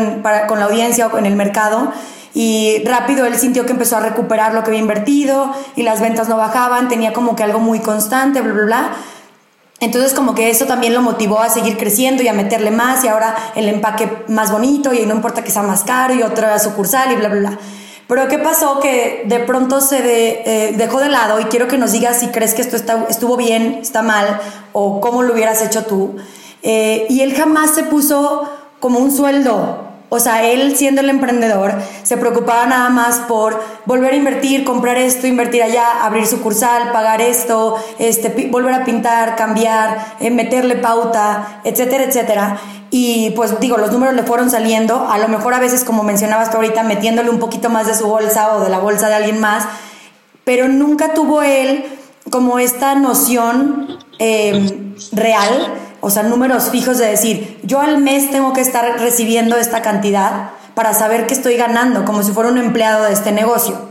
con 0.48 0.58
la 0.58 0.66
audiencia 0.66 1.06
o 1.06 1.16
en 1.16 1.24
el 1.24 1.34
mercado. 1.34 1.92
Y 2.34 2.82
rápido 2.84 3.26
él 3.26 3.36
sintió 3.36 3.66
que 3.66 3.72
empezó 3.72 3.96
a 3.96 4.00
recuperar 4.00 4.54
lo 4.54 4.62
que 4.62 4.70
había 4.70 4.80
invertido 4.80 5.52
y 5.76 5.82
las 5.82 6.00
ventas 6.00 6.28
no 6.28 6.36
bajaban, 6.36 6.88
tenía 6.88 7.12
como 7.12 7.34
que 7.34 7.42
algo 7.42 7.58
muy 7.58 7.80
constante, 7.80 8.40
bla, 8.40 8.52
bla, 8.52 8.64
bla. 8.64 8.92
Entonces 9.80 10.12
como 10.12 10.34
que 10.34 10.50
eso 10.50 10.66
también 10.66 10.92
lo 10.92 11.02
motivó 11.02 11.40
a 11.40 11.48
seguir 11.48 11.76
creciendo 11.76 12.22
y 12.22 12.28
a 12.28 12.32
meterle 12.32 12.70
más 12.70 13.04
y 13.04 13.08
ahora 13.08 13.36
el 13.54 13.68
empaque 13.68 14.24
más 14.26 14.50
bonito 14.50 14.92
y 14.92 15.06
no 15.06 15.14
importa 15.14 15.44
que 15.44 15.52
sea 15.52 15.62
más 15.62 15.84
caro 15.84 16.14
y 16.14 16.22
otra 16.22 16.58
sucursal 16.58 17.12
y 17.12 17.16
bla, 17.16 17.28
bla, 17.28 17.38
bla. 17.38 17.58
Pero 18.08 18.26
¿qué 18.26 18.38
pasó? 18.38 18.80
Que 18.80 19.24
de 19.26 19.38
pronto 19.38 19.80
se 19.80 19.98
eh, 19.98 20.72
dejó 20.76 20.98
de 20.98 21.10
lado 21.10 21.40
y 21.40 21.44
quiero 21.44 21.68
que 21.68 21.78
nos 21.78 21.92
digas 21.92 22.18
si 22.18 22.28
crees 22.28 22.54
que 22.54 22.62
esto 22.62 22.74
está, 22.74 23.06
estuvo 23.08 23.36
bien, 23.36 23.78
está 23.82 24.02
mal 24.02 24.40
o 24.72 25.00
cómo 25.00 25.22
lo 25.22 25.34
hubieras 25.34 25.62
hecho 25.62 25.84
tú. 25.84 26.16
Eh, 26.62 27.06
y 27.08 27.20
él 27.20 27.34
jamás 27.34 27.70
se 27.74 27.84
puso 27.84 28.50
como 28.80 28.98
un 28.98 29.12
sueldo 29.12 29.87
o 30.10 30.20
sea, 30.20 30.44
él 30.44 30.74
siendo 30.76 31.02
el 31.02 31.10
emprendedor 31.10 31.74
se 32.02 32.16
preocupaba 32.16 32.64
nada 32.66 32.88
más 32.88 33.16
por 33.28 33.62
volver 33.84 34.14
a 34.14 34.16
invertir, 34.16 34.64
comprar 34.64 34.96
esto, 34.96 35.26
invertir 35.26 35.62
allá, 35.62 36.02
abrir 36.02 36.26
sucursal, 36.26 36.92
pagar 36.92 37.20
esto, 37.20 37.76
este, 37.98 38.48
volver 38.50 38.72
a 38.72 38.84
pintar, 38.84 39.36
cambiar, 39.36 40.16
eh, 40.20 40.30
meterle 40.30 40.76
pauta, 40.76 41.60
etcétera, 41.64 42.04
etcétera. 42.04 42.58
Y 42.90 43.30
pues 43.32 43.60
digo, 43.60 43.76
los 43.76 43.92
números 43.92 44.14
le 44.14 44.22
fueron 44.22 44.50
saliendo, 44.50 45.06
a 45.10 45.18
lo 45.18 45.28
mejor 45.28 45.52
a 45.52 45.60
veces 45.60 45.84
como 45.84 46.02
mencionabas 46.02 46.50
tú 46.50 46.56
ahorita, 46.56 46.84
metiéndole 46.84 47.28
un 47.28 47.38
poquito 47.38 47.68
más 47.68 47.86
de 47.86 47.94
su 47.94 48.06
bolsa 48.06 48.56
o 48.56 48.60
de 48.60 48.70
la 48.70 48.78
bolsa 48.78 49.08
de 49.08 49.14
alguien 49.14 49.40
más, 49.40 49.64
pero 50.44 50.68
nunca 50.68 51.12
tuvo 51.12 51.42
él 51.42 51.84
como 52.30 52.58
esta 52.58 52.94
noción 52.94 53.98
eh, 54.18 54.94
real 55.12 55.74
o 56.00 56.10
sea, 56.10 56.22
números 56.22 56.70
fijos 56.70 56.98
de 56.98 57.06
decir, 57.06 57.58
yo 57.62 57.80
al 57.80 57.98
mes 57.98 58.30
tengo 58.30 58.52
que 58.52 58.60
estar 58.60 59.00
recibiendo 59.00 59.56
esta 59.56 59.82
cantidad 59.82 60.50
para 60.74 60.94
saber 60.94 61.26
que 61.26 61.34
estoy 61.34 61.56
ganando, 61.56 62.04
como 62.04 62.22
si 62.22 62.32
fuera 62.32 62.50
un 62.50 62.58
empleado 62.58 63.04
de 63.04 63.12
este 63.12 63.32
negocio. 63.32 63.88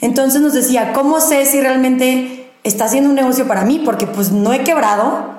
Entonces 0.00 0.40
nos 0.40 0.52
decía, 0.52 0.92
¿cómo 0.92 1.20
sé 1.20 1.44
si 1.46 1.60
realmente 1.60 2.52
está 2.62 2.84
haciendo 2.84 3.10
un 3.10 3.16
negocio 3.16 3.46
para 3.46 3.64
mí? 3.64 3.82
Porque 3.84 4.06
pues 4.06 4.30
no 4.30 4.52
he 4.52 4.62
quebrado, 4.62 5.34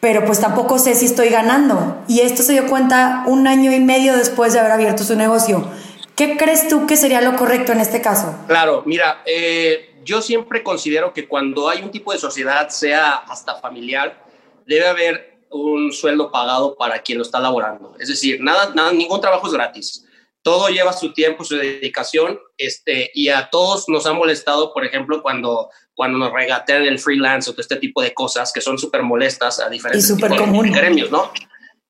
pero 0.00 0.24
pues 0.24 0.40
tampoco 0.40 0.78
sé 0.78 0.94
si 0.94 1.06
estoy 1.06 1.28
ganando. 1.28 2.02
Y 2.08 2.20
esto 2.20 2.42
se 2.42 2.52
dio 2.52 2.66
cuenta 2.66 3.24
un 3.26 3.46
año 3.46 3.72
y 3.72 3.80
medio 3.80 4.16
después 4.16 4.52
de 4.52 4.60
haber 4.60 4.72
abierto 4.72 5.04
su 5.04 5.16
negocio. 5.16 5.68
¿Qué 6.16 6.36
crees 6.38 6.68
tú 6.68 6.86
que 6.86 6.96
sería 6.96 7.20
lo 7.20 7.36
correcto 7.36 7.72
en 7.72 7.80
este 7.80 8.00
caso? 8.00 8.34
Claro, 8.46 8.82
mira, 8.86 9.22
eh, 9.26 9.96
yo 10.02 10.22
siempre 10.22 10.62
considero 10.62 11.12
que 11.12 11.28
cuando 11.28 11.68
hay 11.68 11.82
un 11.82 11.90
tipo 11.90 12.12
de 12.12 12.18
sociedad, 12.18 12.70
sea 12.70 13.16
hasta 13.16 13.56
familiar, 13.56 14.25
debe 14.66 14.86
haber 14.86 15.36
un 15.50 15.92
sueldo 15.92 16.30
pagado 16.30 16.76
para 16.76 17.00
quien 17.00 17.18
lo 17.18 17.24
está 17.24 17.40
laborando. 17.40 17.96
Es 17.98 18.08
decir, 18.08 18.40
nada, 18.40 18.72
nada, 18.74 18.92
ningún 18.92 19.20
trabajo 19.20 19.46
es 19.46 19.52
gratis. 19.52 20.04
Todo 20.42 20.68
lleva 20.68 20.92
su 20.92 21.12
tiempo, 21.12 21.44
su 21.44 21.56
dedicación, 21.56 22.38
este, 22.56 23.10
y 23.14 23.28
a 23.28 23.48
todos 23.50 23.88
nos 23.88 24.06
ha 24.06 24.12
molestado, 24.12 24.72
por 24.72 24.84
ejemplo, 24.84 25.22
cuando, 25.22 25.70
cuando 25.94 26.18
nos 26.18 26.32
regatean 26.32 26.84
el 26.84 26.98
freelance 26.98 27.50
o 27.50 27.52
todo 27.52 27.62
este 27.62 27.76
tipo 27.76 28.02
de 28.02 28.14
cosas 28.14 28.52
que 28.52 28.60
son 28.60 28.78
súper 28.78 29.02
molestas 29.02 29.58
a 29.58 29.68
diferentes 29.68 30.08
y 30.08 30.14
de 30.14 30.70
gremios, 30.70 31.10
¿no? 31.10 31.32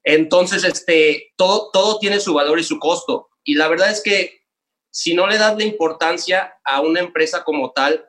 Entonces, 0.05 0.65
este, 0.65 1.33
todo, 1.37 1.71
todo 1.73 1.99
tiene 1.99 2.21
su 2.21 2.33
valor 2.33 2.59
y 2.59 2.65
su 2.65 2.79
costo. 2.79 3.29
Y 3.45 3.55
la 3.55 3.69
verdad 3.69 3.91
es 3.91 4.03
que 4.03 4.47
si 4.91 5.15
no 5.15 5.27
le 5.27 5.37
das 5.37 5.57
la 5.59 5.65
importancia 5.65 6.55
a 6.65 6.81
una 6.81 7.01
empresa 7.01 7.45
como 7.45 7.73
tal, 7.73 8.07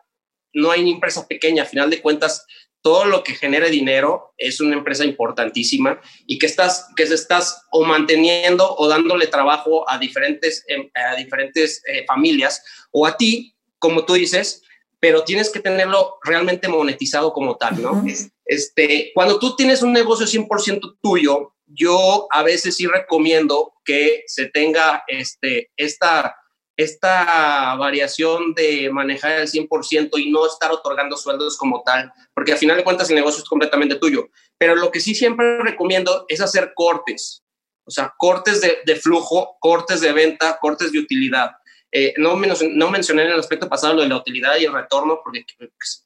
no 0.54 0.72
hay 0.72 0.84
ni 0.84 0.92
empresa 0.92 1.28
pequeña. 1.28 1.64
A 1.64 1.66
final 1.66 1.90
de 1.90 2.02
cuentas, 2.02 2.46
todo 2.82 3.06
lo 3.06 3.24
que 3.24 3.36
genere 3.36 3.70
dinero 3.70 4.34
es 4.38 4.60
una 4.60 4.76
empresa 4.76 5.04
importantísima 5.04 6.00
y 6.26 6.40
que 6.40 6.46
estás, 6.46 6.88
que 6.96 7.04
estás 7.04 7.66
o 7.72 7.84
manteniendo 7.84 8.76
o 8.78 8.88
dándole 8.88 9.28
trabajo 9.28 9.90
a 9.90 9.98
diferentes, 9.98 10.64
em, 10.68 10.90
a 10.94 11.16
diferentes 11.16 11.82
eh, 11.88 12.06
familias 12.06 12.64
o 12.92 13.06
a 13.06 13.18
ti, 13.18 13.56
como 13.80 14.06
tú 14.06 14.14
dices, 14.14 14.64
pero 15.00 15.24
tienes 15.24 15.50
que 15.50 15.60
tenerlo 15.60 16.18
realmente 16.24 16.68
monetizado 16.68 17.34
como 17.34 17.58
tal, 17.58 17.82
¿no? 17.82 18.04
este, 18.46 19.12
cuando 19.14 19.38
tú 19.40 19.56
tienes 19.56 19.82
un 19.82 19.94
negocio 19.94 20.26
100% 20.26 20.98
tuyo, 21.02 21.54
yo 21.68 22.28
a 22.32 22.44
veces 22.44 22.78
sí 22.78 22.88
recomiendo 22.88 23.74
que 23.84 24.24
se 24.26 24.46
tenga 24.46 25.04
este, 25.08 25.72
esta 25.76 26.36
esta 26.78 27.76
variación 27.76 28.54
de 28.54 28.90
manejar 28.92 29.40
el 29.40 29.48
100% 29.48 30.12
y 30.18 30.30
no 30.30 30.46
estar 30.46 30.72
otorgando 30.72 31.18
sueldos 31.18 31.58
como 31.58 31.82
tal, 31.84 32.14
porque 32.36 32.52
al 32.52 32.60
final 32.60 32.78
de 32.78 32.84
cuentas 32.84 33.10
el 33.10 33.16
negocio 33.16 33.42
es 33.42 33.50
completamente 33.50 33.96
tuyo. 33.96 34.30
Pero 34.60 34.76
lo 34.76 34.92
que 34.92 35.00
sí 35.00 35.16
siempre 35.16 35.60
recomiendo 35.60 36.26
es 36.30 36.40
hacer 36.40 36.74
cortes, 36.76 37.44
o 37.84 37.92
sea, 37.92 38.14
cortes 38.16 38.62
de, 38.62 38.96
flujo, 38.96 39.58
cortes 39.60 40.02
de 40.02 40.14
venta, 40.14 40.60
cortes 40.62 40.92
de 40.92 41.00
utilidad. 41.00 41.52
Eh, 41.92 42.14
no, 42.18 42.36
no 42.36 42.92
mencioné 42.92 43.24
en 43.24 43.32
el 43.32 43.40
aspecto 43.40 43.68
pasado 43.68 43.96
lo 43.96 44.02
de 44.02 44.10
la 44.10 44.18
utilidad 44.18 44.58
y 44.58 44.66
el 44.66 44.74
retorno, 44.74 45.22
porque 45.24 45.46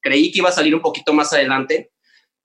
creí 0.01 0.31
que 0.31 0.39
iba 0.39 0.49
a 0.49 0.53
salir 0.53 0.73
un 0.73 0.81
poquito 0.81 1.11
más 1.11 1.33
adelante, 1.33 1.91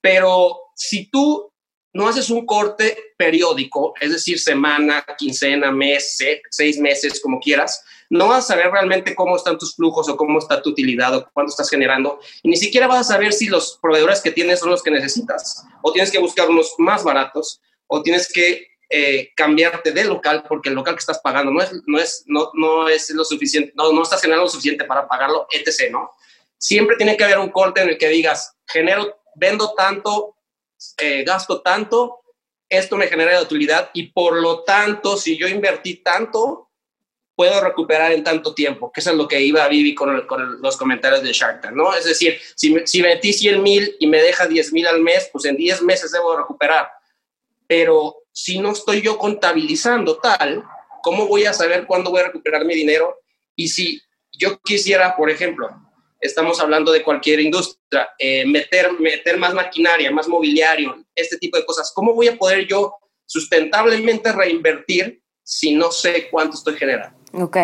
pero 0.00 0.58
si 0.74 1.10
tú 1.10 1.52
no 1.92 2.08
haces 2.08 2.28
un 2.28 2.44
corte 2.44 2.96
periódico, 3.16 3.94
es 4.00 4.12
decir, 4.12 4.38
semana, 4.38 5.04
quincena, 5.16 5.70
mes, 5.70 6.18
seis 6.50 6.78
meses, 6.78 7.20
como 7.20 7.40
quieras, 7.40 7.82
no 8.10 8.28
vas 8.28 8.44
a 8.44 8.54
saber 8.54 8.70
realmente 8.70 9.14
cómo 9.14 9.36
están 9.36 9.58
tus 9.58 9.74
flujos 9.74 10.08
o 10.08 10.16
cómo 10.16 10.38
está 10.38 10.62
tu 10.62 10.70
utilidad 10.70 11.14
o 11.14 11.28
cuánto 11.32 11.50
estás 11.50 11.68
generando. 11.70 12.18
Y 12.42 12.48
ni 12.48 12.56
siquiera 12.56 12.86
vas 12.86 13.00
a 13.00 13.14
saber 13.14 13.32
si 13.32 13.46
los 13.46 13.78
proveedores 13.80 14.20
que 14.20 14.30
tienes 14.30 14.60
son 14.60 14.70
los 14.70 14.82
que 14.82 14.90
necesitas. 14.90 15.64
O 15.82 15.92
tienes 15.92 16.10
que 16.10 16.18
buscar 16.18 16.48
unos 16.48 16.74
más 16.78 17.04
baratos 17.04 17.60
o 17.86 18.02
tienes 18.02 18.32
que 18.32 18.68
eh, 18.88 19.30
cambiarte 19.34 19.90
de 19.90 20.04
local 20.04 20.44
porque 20.48 20.68
el 20.68 20.76
local 20.76 20.94
que 20.94 21.00
estás 21.00 21.18
pagando 21.18 21.50
no 21.50 21.60
es, 21.60 21.72
no 21.86 21.98
es, 21.98 22.22
no, 22.26 22.50
no 22.54 22.88
es 22.88 23.10
lo 23.10 23.24
suficiente, 23.24 23.72
no, 23.74 23.92
no 23.92 24.02
estás 24.02 24.20
generando 24.20 24.44
lo 24.44 24.50
suficiente 24.50 24.84
para 24.84 25.08
pagarlo, 25.08 25.48
etc., 25.50 25.90
¿no? 25.90 26.12
Siempre 26.56 26.96
tiene 26.96 27.16
que 27.16 27.24
haber 27.24 27.38
un 27.38 27.50
corte 27.50 27.82
en 27.82 27.88
el 27.88 27.98
que 27.98 28.08
digas, 28.08 28.56
genero, 28.66 29.18
vendo 29.34 29.74
tanto, 29.74 30.36
eh, 30.98 31.24
gasto 31.24 31.62
tanto, 31.62 32.20
esto 32.68 32.96
me 32.96 33.08
genera 33.08 33.40
utilidad 33.40 33.90
y 33.92 34.10
por 34.12 34.40
lo 34.40 34.62
tanto, 34.62 35.16
si 35.16 35.36
yo 35.36 35.48
invertí 35.48 35.96
tanto, 35.96 36.65
puedo 37.36 37.60
recuperar 37.60 38.12
en 38.12 38.24
tanto 38.24 38.54
tiempo, 38.54 38.90
que 38.90 39.00
eso 39.00 39.10
es 39.10 39.16
lo 39.16 39.28
que 39.28 39.40
iba 39.42 39.62
a 39.62 39.68
Vivi 39.68 39.94
con, 39.94 40.26
con 40.26 40.60
los 40.62 40.76
comentarios 40.76 41.22
de 41.22 41.32
Shark 41.32 41.60
Tank, 41.60 41.74
¿no? 41.74 41.94
Es 41.94 42.06
decir, 42.06 42.38
si, 42.54 42.74
si 42.86 43.02
metí 43.02 43.32
100 43.32 43.62
mil 43.62 43.94
y 44.00 44.06
me 44.06 44.22
deja 44.22 44.46
10 44.46 44.72
mil 44.72 44.86
al 44.86 45.00
mes, 45.00 45.28
pues 45.30 45.44
en 45.44 45.56
10 45.56 45.82
meses 45.82 46.10
debo 46.10 46.36
recuperar. 46.36 46.88
Pero 47.66 48.16
si 48.32 48.58
no 48.58 48.72
estoy 48.72 49.02
yo 49.02 49.18
contabilizando 49.18 50.16
tal, 50.16 50.64
¿cómo 51.02 51.26
voy 51.26 51.44
a 51.44 51.52
saber 51.52 51.86
cuándo 51.86 52.10
voy 52.10 52.20
a 52.20 52.26
recuperar 52.28 52.64
mi 52.64 52.74
dinero? 52.74 53.20
Y 53.54 53.68
si 53.68 54.00
yo 54.32 54.58
quisiera, 54.60 55.14
por 55.14 55.30
ejemplo, 55.30 55.68
estamos 56.20 56.58
hablando 56.60 56.90
de 56.92 57.02
cualquier 57.02 57.40
industria, 57.40 58.08
eh, 58.18 58.46
meter, 58.46 58.92
meter 58.98 59.36
más 59.36 59.52
maquinaria, 59.54 60.10
más 60.10 60.26
mobiliario, 60.26 61.04
este 61.14 61.36
tipo 61.36 61.56
de 61.56 61.66
cosas, 61.66 61.92
¿cómo 61.94 62.14
voy 62.14 62.28
a 62.28 62.36
poder 62.36 62.66
yo 62.66 62.94
sustentablemente 63.26 64.32
reinvertir 64.32 65.22
si 65.42 65.74
no 65.74 65.90
sé 65.90 66.28
cuánto 66.30 66.56
estoy 66.56 66.76
generando? 66.76 67.15
Ok. 67.36 67.56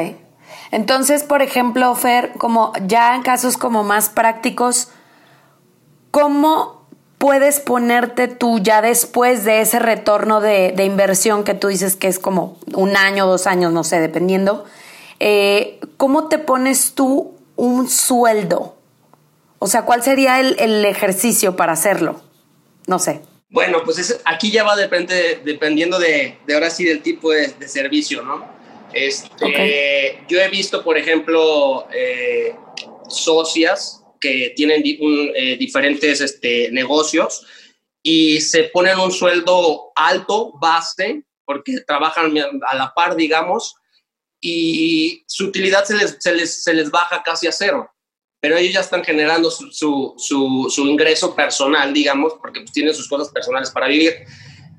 Entonces, 0.71 1.23
por 1.23 1.43
ejemplo, 1.43 1.95
Fer, 1.95 2.33
como 2.39 2.73
ya 2.87 3.15
en 3.15 3.23
casos 3.23 3.57
como 3.57 3.85
más 3.85 4.09
prácticos, 4.09 4.89
¿cómo 6.11 6.87
puedes 7.19 7.61
ponerte 7.61 8.29
tú 8.29 8.59
ya 8.59 8.83
después 8.83 9.45
de 9.45 9.61
ese 9.61 9.79
retorno 9.79 10.41
de, 10.41 10.75
inversión 10.85 11.45
que 11.45 11.55
tú 11.55 11.69
dices 11.69 11.97
que 11.97 12.09
es 12.09 12.19
como 12.19 12.59
un 12.75 12.97
año, 12.97 13.27
dos 13.27 13.47
años, 13.47 13.73
no 13.73 13.85
sé, 13.85 14.01
dependiendo? 14.01 14.65
Eh, 15.21 15.81
¿Cómo 15.97 16.29
te 16.29 16.39
pones 16.39 16.95
tú 16.95 17.35
un 17.57 17.89
sueldo? 17.89 18.77
O 19.59 19.69
sea, 19.69 19.83
¿cuál 19.83 20.03
sería 20.03 20.41
el, 20.41 20.57
el 20.59 20.85
ejercicio 20.85 21.55
para 21.55 21.73
hacerlo? 21.73 22.21
No 22.87 22.99
sé. 22.99 23.21
Bueno, 23.53 23.83
pues 23.85 24.19
aquí 24.25 24.51
ya 24.51 24.65
va 24.65 24.75
depende, 24.77 25.41
dependiendo 25.45 25.99
de, 25.99 26.39
de, 26.47 26.55
ahora 26.55 26.71
sí 26.71 26.85
del 26.85 27.03
tipo 27.03 27.31
de, 27.31 27.69
servicio, 27.69 28.23
¿no? 28.23 28.45
Este, 28.93 30.25
Yo 30.29 30.41
he 30.41 30.49
visto, 30.49 30.83
por 30.83 30.97
ejemplo, 30.97 31.89
eh, 31.93 32.55
socias 33.09 34.03
que 34.21 34.53
tienen 34.57 34.83
eh, 34.85 35.57
diferentes 35.59 36.21
este, 36.21 36.71
negocios 36.71 37.47
y 38.03 38.41
se 38.41 38.65
ponen 38.65 38.99
un 38.99 39.13
sueldo 39.13 39.93
alto, 39.95 40.53
base, 40.61 41.23
porque 41.45 41.81
trabajan 41.87 42.37
a 42.69 42.77
la 42.77 42.93
par, 42.95 43.17
digamos, 43.17 43.77
y 44.41 45.23
su 45.27 45.47
utilidad 45.47 45.85
se 45.85 45.95
les, 45.95 46.17
se 46.19 46.35
les, 46.35 46.63
se 46.63 46.75
les 46.75 46.91
baja 46.91 47.23
casi 47.23 47.47
a 47.47 47.53
cero 47.53 47.93
pero 48.43 48.57
ellos 48.57 48.75
ya 48.75 48.81
están 48.81 49.05
generando 49.05 49.53
su, 49.53 49.71
su, 49.71 50.67
su, 50.69 50.87
ingreso 50.89 51.33
personal, 51.33 51.95
digamos, 51.95 52.33
porque 52.43 52.59
pues, 52.59 52.73
tienen 52.73 52.93
sus 52.93 53.09
cosas 53.09 53.29
personales 53.29 53.71
para 53.71 53.87
vivir. 53.87 54.15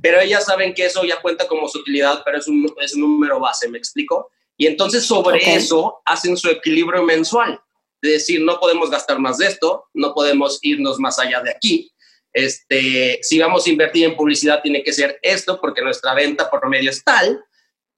Pero 0.03 0.19
ellas 0.19 0.43
saben 0.43 0.73
que 0.73 0.85
eso 0.85 1.05
ya 1.05 1.21
cuenta 1.21 1.47
como 1.47 1.69
su 1.69 1.79
utilidad, 1.79 2.23
pero 2.25 2.37
es 2.37 2.47
un, 2.49 2.69
es 2.81 2.93
un 2.93 3.01
número 3.03 3.39
base, 3.39 3.69
¿me 3.69 3.77
explico? 3.77 4.29
Y 4.57 4.67
entonces 4.67 5.05
sobre 5.05 5.55
eso 5.55 6.01
hacen 6.03 6.35
su 6.35 6.49
equilibrio 6.49 7.03
mensual. 7.03 7.57
De 8.01 8.11
decir, 8.11 8.41
no 8.41 8.59
podemos 8.59 8.89
gastar 8.89 9.17
más 9.17 9.37
de 9.37 9.47
esto, 9.47 9.85
no 9.93 10.13
podemos 10.13 10.59
irnos 10.61 10.99
más 10.99 11.19
allá 11.19 11.41
de 11.41 11.51
aquí. 11.51 11.89
Este, 12.33 13.19
si 13.21 13.39
vamos 13.39 13.65
a 13.65 13.69
invertir 13.69 14.03
en 14.03 14.17
publicidad, 14.17 14.61
tiene 14.61 14.83
que 14.83 14.91
ser 14.91 15.19
esto, 15.21 15.61
porque 15.61 15.81
nuestra 15.81 16.13
venta 16.13 16.49
por 16.49 16.67
medio 16.67 16.89
es 16.89 17.01
tal 17.01 17.41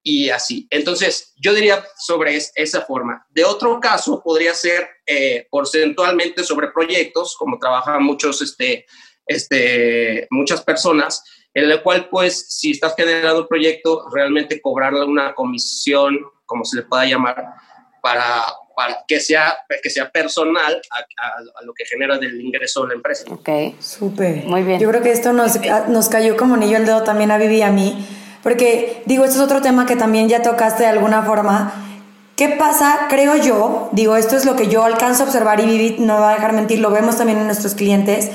y 0.04 0.30
así. 0.30 0.68
Entonces, 0.70 1.34
yo 1.38 1.56
diría 1.56 1.84
sobre 1.98 2.40
esa 2.54 2.82
forma. 2.82 3.26
De 3.32 3.44
otro 3.46 3.80
caso, 3.80 4.22
podría 4.24 4.54
ser 4.54 4.88
eh, 5.08 5.48
porcentualmente 5.50 6.44
sobre 6.44 6.68
proyectos, 6.68 7.36
como 7.36 7.58
trabajan 7.58 8.04
muchos, 8.04 8.44
este, 8.44 8.86
este, 9.26 10.28
muchas 10.30 10.62
personas, 10.62 11.24
en 11.56 11.72
el 11.72 11.82
cual, 11.82 12.08
pues, 12.10 12.46
si 12.50 12.72
estás 12.72 12.94
generando 12.96 13.42
un 13.42 13.48
proyecto, 13.48 14.08
realmente 14.14 14.62
cobrarle 14.62 15.04
una 15.04 15.34
comisión, 15.34 16.20
como 16.46 16.64
se 16.64 16.78
le 16.78 16.84
pueda 16.84 17.06
llamar, 17.06 17.44
para, 18.04 18.44
para 18.76 19.04
que, 19.08 19.20
sea, 19.20 19.58
que 19.82 19.90
sea 19.90 20.12
personal 20.12 20.80
a, 20.92 21.64
lo 21.64 21.74
que 21.74 21.86
genera 21.86 22.20
del 22.20 22.40
ingreso 22.40 22.84
de 22.84 22.90
la 22.90 22.94
empresa. 22.94 23.26
Ok, 23.32 23.50
súper. 23.80 24.46
Muy 24.46 24.62
bien. 24.62 24.80
Yo 24.80 24.88
creo 24.90 25.02
que 25.02 25.12
esto 25.12 25.34
nos, 25.34 25.58
nos 25.88 26.10
cayó 26.10 26.38
como 26.38 26.54
anillo 26.54 26.78
al 26.78 26.86
dedo 26.86 27.04
también 27.04 27.32
a 27.32 27.40
Vivi 27.40 27.58
y 27.58 27.62
a 27.64 27.72
mí 27.72 28.06
porque 28.46 29.02
digo, 29.08 29.24
esto 29.26 29.38
es 29.38 29.44
otro 29.44 29.60
tema 29.60 29.88
que 29.88 29.96
también 29.96 30.30
ya 30.30 30.44
tocaste 30.44 30.84
de 30.84 30.90
alguna 30.90 31.24
forma. 31.24 31.74
¿Qué 32.36 32.50
pasa? 32.50 33.08
Creo 33.10 33.36
yo, 33.38 33.90
digo, 33.92 34.18
esto 34.18 34.38
es 34.38 34.46
lo 34.46 34.56
que 34.56 34.68
yo 34.68 34.84
alcanzo 34.84 35.24
a 35.24 35.26
observar 35.26 35.60
y 35.62 35.66
Vivi 35.66 35.96
no 35.98 36.20
va 36.20 36.30
a 36.30 36.36
dejar 36.36 36.54
mentir, 36.54 36.78
lo 36.78 36.92
vemos 36.92 37.18
también 37.18 37.40
en 37.40 37.48
nuestros 37.48 37.74
clientes. 37.74 38.30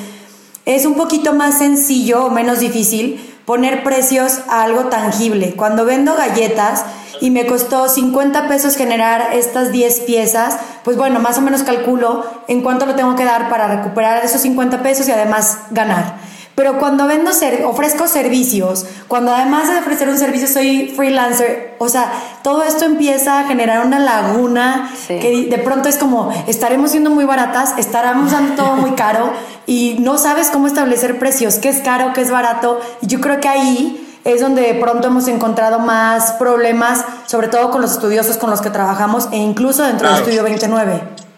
Es 0.71 0.87
un 0.87 0.95
poquito 0.95 1.33
más 1.33 1.59
sencillo 1.59 2.27
o 2.27 2.31
menos 2.31 2.61
difícil 2.61 3.21
poner 3.45 3.83
precios 3.83 4.43
a 4.49 4.63
algo 4.63 4.85
tangible. 4.85 5.55
Cuando 5.57 5.85
vendo 5.85 6.15
galletas 6.15 6.85
y 7.21 7.31
me 7.31 7.45
costó 7.45 7.89
50 7.89 8.47
pesos 8.47 8.77
generar 8.77 9.35
estas 9.35 9.73
10 9.73 10.03
piezas, 10.03 10.61
pues 10.85 10.97
bueno, 10.97 11.19
más 11.19 11.39
o 11.39 11.41
menos 11.41 11.65
calculo 11.65 12.25
en 12.47 12.61
cuánto 12.61 12.87
lo 12.87 12.95
tengo 12.95 13.17
que 13.17 13.25
dar 13.25 13.49
para 13.49 13.67
recuperar 13.67 14.25
esos 14.25 14.43
50 14.43 14.81
pesos 14.81 15.09
y 15.09 15.11
además 15.11 15.59
ganar. 15.73 16.15
Pero 16.61 16.79
cuando 16.79 17.07
vendo, 17.07 17.33
ser, 17.33 17.65
ofrezco 17.65 18.07
servicios, 18.07 18.85
cuando 19.09 19.33
además 19.35 19.71
de 19.71 19.79
ofrecer 19.79 20.11
un 20.11 20.19
servicio 20.19 20.47
soy 20.47 20.93
freelancer, 20.95 21.75
o 21.79 21.89
sea, 21.89 22.13
todo 22.43 22.63
esto 22.65 22.85
empieza 22.85 23.41
a 23.41 23.45
generar 23.45 23.87
una 23.87 23.99
laguna 23.99 24.91
que 25.09 25.47
de 25.49 25.57
pronto 25.57 25.89
es 25.89 25.97
como, 25.97 26.31
estaremos 26.47 26.91
siendo 26.91 27.09
muy 27.09 27.25
baratas, 27.25 27.73
estaremos 27.79 28.33
dando 28.33 28.63
todo 28.63 28.77
muy 28.77 28.91
caro 28.91 29.33
y 29.65 29.97
no 30.01 30.19
sabes 30.19 30.51
cómo 30.51 30.67
establecer 30.67 31.19
precios, 31.19 31.55
qué 31.55 31.71
es 31.71 31.79
caro, 31.79 32.13
qué 32.13 32.21
es 32.21 32.31
barato. 32.31 32.79
Y 33.01 33.07
yo 33.07 33.23
creo 33.23 33.41
que 33.41 33.49
ahí 33.49 34.21
es 34.25 34.43
donde 34.43 34.61
de 34.61 34.75
pronto 34.75 35.09
hemos 35.09 35.29
encontrado 35.29 35.79
más 35.79 36.33
problemas, 36.33 37.07
sobre 37.25 37.49
todo 37.49 37.71
con 37.71 37.81
los 37.81 37.93
estudiosos 37.93 38.37
con 38.37 38.51
los 38.51 38.61
que 38.61 38.69
trabajamos 38.69 39.31
e 39.33 39.39
incluso 39.39 39.83
dentro 39.83 40.09
del 40.09 40.19
estudio 40.19 40.43
29. 40.43 41.30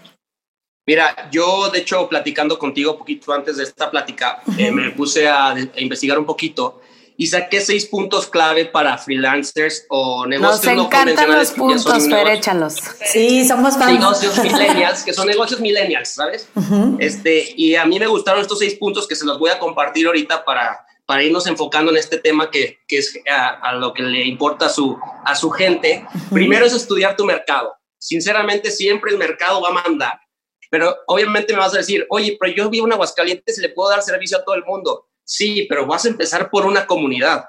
Mira, 0.84 1.28
yo 1.30 1.71
de 1.71 1.80
hecho 1.80 2.08
platicando 2.08 2.58
contigo 2.58 2.92
un 2.92 2.99
poquito 2.99 3.32
antes 3.32 3.56
de 3.56 3.64
esta 3.64 3.88
plática, 3.88 4.42
eh, 4.58 4.73
me 4.73 4.90
puse 4.90 5.28
a, 5.28 5.54
investigar 5.76 6.18
un 6.18 6.26
poquito 6.26 6.80
y 7.16 7.28
saqué 7.28 7.60
seis 7.60 7.86
puntos 7.86 8.26
clave 8.26 8.64
para 8.64 8.99
freelancers 8.99 9.86
o 9.90 10.26
negocios 10.26 10.75
Nos 10.75 10.86
encantan 10.86 11.30
los 11.30 11.50
puntos, 11.52 12.06
pero 12.10 12.30
échalos. 12.30 12.76
Sí, 13.12 13.47
somos 13.47 13.76
fans. 13.76 14.00
Negocios 14.00 14.42
millennials, 14.42 15.04
que 15.04 15.12
son 15.12 15.26
negocios 15.28 15.60
millennials, 15.60 16.08
¿sabes? 16.08 16.49
este, 16.99 17.54
y 17.56 17.76
a 17.76 17.84
mí 17.84 18.00
me 18.00 18.08
gustaron 18.08 18.40
estos 18.40 18.58
seis 18.58 18.75
puntos 18.75 19.06
que 19.06 19.14
se 19.14 19.25
los 19.25 19.38
voy 19.38 19.50
a 19.50 19.60
compartir 19.60 20.08
ahorita 20.08 20.45
para, 20.45 20.84
para 21.06 21.23
irnos 21.23 21.47
enfocando 21.47 21.92
en 21.92 21.99
este 21.99 22.18
tema 22.18 22.50
que, 22.50 22.80
que 22.88 22.99
es 22.99 23.16
a, 23.30 23.73
lo 23.75 23.92
que 23.92 24.02
le 24.02 24.25
importa 24.26 24.66
a 24.66 24.68
su, 24.68 24.99
a 25.25 25.36
su 25.36 25.49
gente. 25.50 26.04
Primero 26.32 26.66
es 26.66 26.73
estudiar 26.73 27.14
tu 27.14 27.25
mercado. 27.25 27.73
Sinceramente, 27.99 28.73
siempre 28.73 29.12
el 29.12 29.18
mercado 29.18 29.60
va 29.60 29.68
a 29.68 29.88
mandar 29.88 30.22
pero 30.73 30.97
obviamente 31.06 31.52
me 31.52 31.58
vas 31.58 31.75
a 31.75 31.78
decir, 31.78 32.06
oye, 32.08 32.39
pero 32.41 32.54
yo 32.54 32.71
vivo 32.71 32.87
en 32.87 32.95
Aguascalientes 32.95 33.58
y 33.58 33.61
le 33.61 33.69
puedo 33.69 33.91
dar 33.91 34.02
servicio 34.02 34.39
a 34.39 34.43
todo 34.43 34.54
el 34.54 34.65
mundo. 34.65 35.06
Sí, 35.23 35.67
pero 35.69 35.85
vas 35.85 36.06
a 36.06 36.08
empezar 36.08 36.49
por 36.49 36.65
una 36.65 36.87
comunidad. 36.87 37.45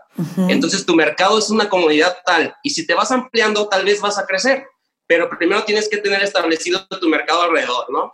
Entonces 0.49 0.85
tu 0.85 0.93
mercado 0.93 1.39
es 1.39 1.49
una 1.49 1.69
comunidad 1.69 2.17
tal. 2.25 2.53
Y 2.63 2.71
si 2.71 2.85
te 2.85 2.93
vas 2.93 3.11
ampliando, 3.11 3.69
tal 3.69 3.85
vez 3.85 4.01
vas 4.01 4.17
a 4.17 4.25
crecer. 4.25 4.67
Pero 5.07 5.29
primero 5.29 5.63
tienes 5.63 5.87
que 5.87 5.99
tener 5.99 6.21
establecido 6.21 6.85
tu 6.99 7.07
mercado 7.07 7.43
alrededor, 7.43 7.85
¿no? 7.89 8.11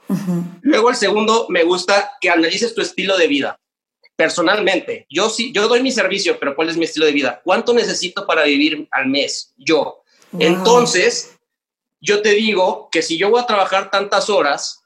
Luego 0.62 0.92
el 0.92 0.96
segundo, 0.96 1.48
me 1.50 1.64
gusta 1.64 2.12
que 2.22 2.30
analices 2.30 2.76
tu 2.76 2.82
estilo 2.82 3.18
de 3.18 3.26
vida. 3.26 3.60
Personalmente, 4.16 5.08
yo 5.10 5.28
sí, 5.32 5.52
yo 5.52 5.68
doy 5.68 5.82
mi 5.82 5.92
servicio, 5.92 6.38
pero 6.40 6.56
¿cuál 6.56 6.70
es 6.70 6.78
mi 6.78 6.86
estilo 6.86 7.08
de 7.08 7.14
vida? 7.14 7.42
¿Cuánto 7.44 7.74
necesito 7.74 8.28
para 8.28 8.44
vivir 8.44 8.88
al 8.92 9.08
mes? 9.08 9.56
Yo. 9.58 10.04
Entonces, 10.38 11.36
yo 12.00 12.22
te 12.22 12.30
digo 12.36 12.90
que 12.92 13.02
si 13.02 13.18
yo 13.18 13.32
voy 13.32 13.42
a 13.42 13.48
trabajar 13.48 13.90
tantas 13.90 14.30
horas, 14.30 14.79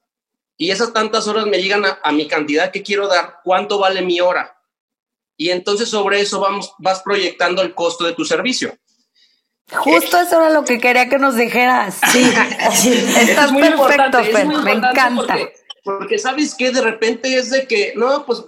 y 0.64 0.72
esas 0.72 0.94
tantas 0.94 1.28
horas 1.28 1.46
me 1.46 1.62
llegan 1.62 1.84
a, 1.86 2.12
mi 2.14 2.26
cantidad 2.26 2.72
que 2.72 2.84
quiero 2.84 3.10
dar, 3.10 3.42
¿cuánto 3.44 3.80
vale 3.80 4.02
mi 4.02 4.22
hora? 4.22 4.56
Y 5.36 5.50
entonces 5.50 5.90
sobre 5.90 6.22
eso 6.22 6.40
vamos, 6.40 6.74
vas 6.78 7.02
proyectando 7.02 7.62
el 7.62 7.76
costo 7.76 8.06
de 8.06 8.14
tu 8.14 8.24
servicio. 8.24 8.74
Justo 9.70 10.22
eso 10.22 10.40
era 10.40 10.52
lo 10.52 10.64
que 10.64 10.80
quería 10.80 11.10
que 11.10 11.18
nos 11.20 11.36
dijeras. 11.36 12.00
Sí, 12.14 12.24
estás 13.20 13.52
perfecto, 13.52 14.24
Fer, 14.24 14.48
me 14.48 14.72
encanta. 14.72 15.38
Porque, 15.84 16.18
sabes 16.18 16.56
que 16.56 16.72
de 16.72 16.80
repente 16.80 17.36
es 17.36 17.50
de 17.50 17.68
que, 17.68 17.92
no, 17.98 18.26
pues 18.26 18.42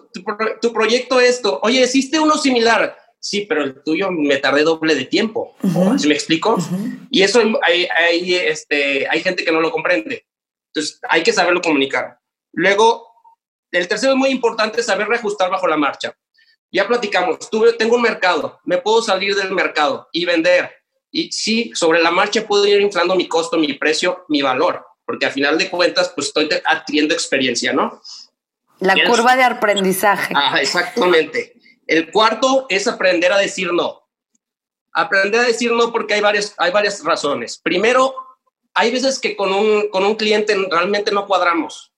tu, 0.61 0.71
proyecto 0.71 1.19
esto, 1.19 1.59
oye, 1.63 1.83
existe 1.83 2.17
uno 2.17 2.37
similar. 2.37 2.97
Sí, 3.19 3.41
pero 3.41 3.61
el 3.61 3.83
tuyo 3.83 4.09
me 4.09 4.37
tardé 4.37 4.63
doble 4.63 4.95
de 4.95 5.03
tiempo. 5.03 5.53
¿Sí 5.97 6.07
me 6.07 6.13
explico? 6.13 6.57
Y 7.11 7.23
eso 7.23 7.41
hay, 7.61 7.89
hay, 7.93 8.35
este, 8.35 9.05
hay 9.09 9.19
gente 9.21 9.43
que 9.43 9.51
no 9.51 9.59
lo 9.59 9.69
comprende. 9.73 10.25
Entonces, 10.75 10.99
hay 11.07 11.23
que 11.23 11.31
saberlo 11.31 11.61
comunicar. 11.61 12.19
Luego, 12.51 13.07
el 13.71 13.87
tercero 13.87 14.11
es 14.11 14.17
muy 14.17 14.29
importante, 14.29 14.83
saber 14.83 15.07
reajustar 15.07 15.49
bajo 15.49 15.67
la 15.67 15.77
marcha. 15.77 16.13
Ya 16.69 16.85
platicamos, 16.85 17.49
tuve, 17.49 17.73
tengo 17.73 17.95
un 17.95 18.01
mercado, 18.01 18.59
me 18.65 18.77
puedo 18.79 19.01
salir 19.01 19.35
del 19.35 19.51
mercado 19.51 20.09
y 20.11 20.25
vender. 20.25 20.69
Y 21.11 21.31
sí, 21.31 21.71
sobre 21.73 22.01
la 22.01 22.11
marcha 22.11 22.45
puedo 22.45 22.65
ir 22.65 22.81
inflando 22.81 23.15
mi 23.15 23.27
costo, 23.29 23.57
mi 23.57 23.73
precio, 23.73 24.25
mi 24.27 24.41
valor, 24.41 24.85
porque 25.05 25.27
al 25.27 25.31
final 25.31 25.57
de 25.57 25.69
cuentas, 25.69 26.11
pues 26.13 26.27
estoy 26.27 26.49
adquiriendo 26.65 27.13
experiencia, 27.13 27.71
¿no? 27.71 28.01
La 28.79 28.95
curva 29.07 29.37
de 29.37 29.43
aprendizaje. 29.43 30.33
Ajá, 30.35 30.59
exactamente. 30.59 31.53
El 31.87 32.11
cuarto 32.11 32.65
es 32.67 32.85
aprender 32.87 33.31
a 33.31 33.37
decir 33.37 33.71
no. 33.71 34.01
Aprender 34.91 35.39
a 35.39 35.45
decir 35.45 35.71
no 35.71 35.93
porque 35.93 36.15
hay 36.15 36.21
varias, 36.21 36.53
hay 36.57 36.71
varias 36.71 37.01
razones. 37.01 37.57
Primero, 37.63 38.24
hay 38.75 38.91
veces 38.91 39.19
que 39.19 39.35
con 39.35 39.53
un, 39.53 39.89
con 39.89 40.05
un 40.05 40.15
cliente 40.15 40.55
realmente 40.69 41.11
no 41.11 41.25
cuadramos. 41.25 41.93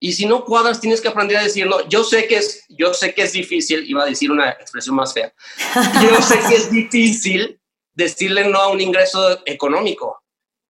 Y 0.00 0.12
si 0.12 0.26
no 0.26 0.44
cuadras, 0.44 0.80
tienes 0.80 1.00
que 1.00 1.08
aprender 1.08 1.36
a 1.36 1.42
decirlo. 1.42 1.86
Yo 1.88 2.04
sé 2.04 2.26
que 2.26 2.36
es, 2.36 2.64
yo 2.68 2.94
sé 2.94 3.14
que 3.14 3.22
es 3.22 3.32
difícil, 3.32 3.88
iba 3.88 4.02
a 4.02 4.06
decir 4.06 4.30
una 4.30 4.50
expresión 4.50 4.96
más 4.96 5.12
fea. 5.12 5.32
Yo 6.02 6.20
sé 6.20 6.38
que 6.48 6.56
es 6.56 6.70
difícil 6.70 7.58
decirle 7.94 8.46
no 8.48 8.58
a 8.58 8.68
un 8.68 8.80
ingreso 8.80 9.40
económico, 9.46 10.22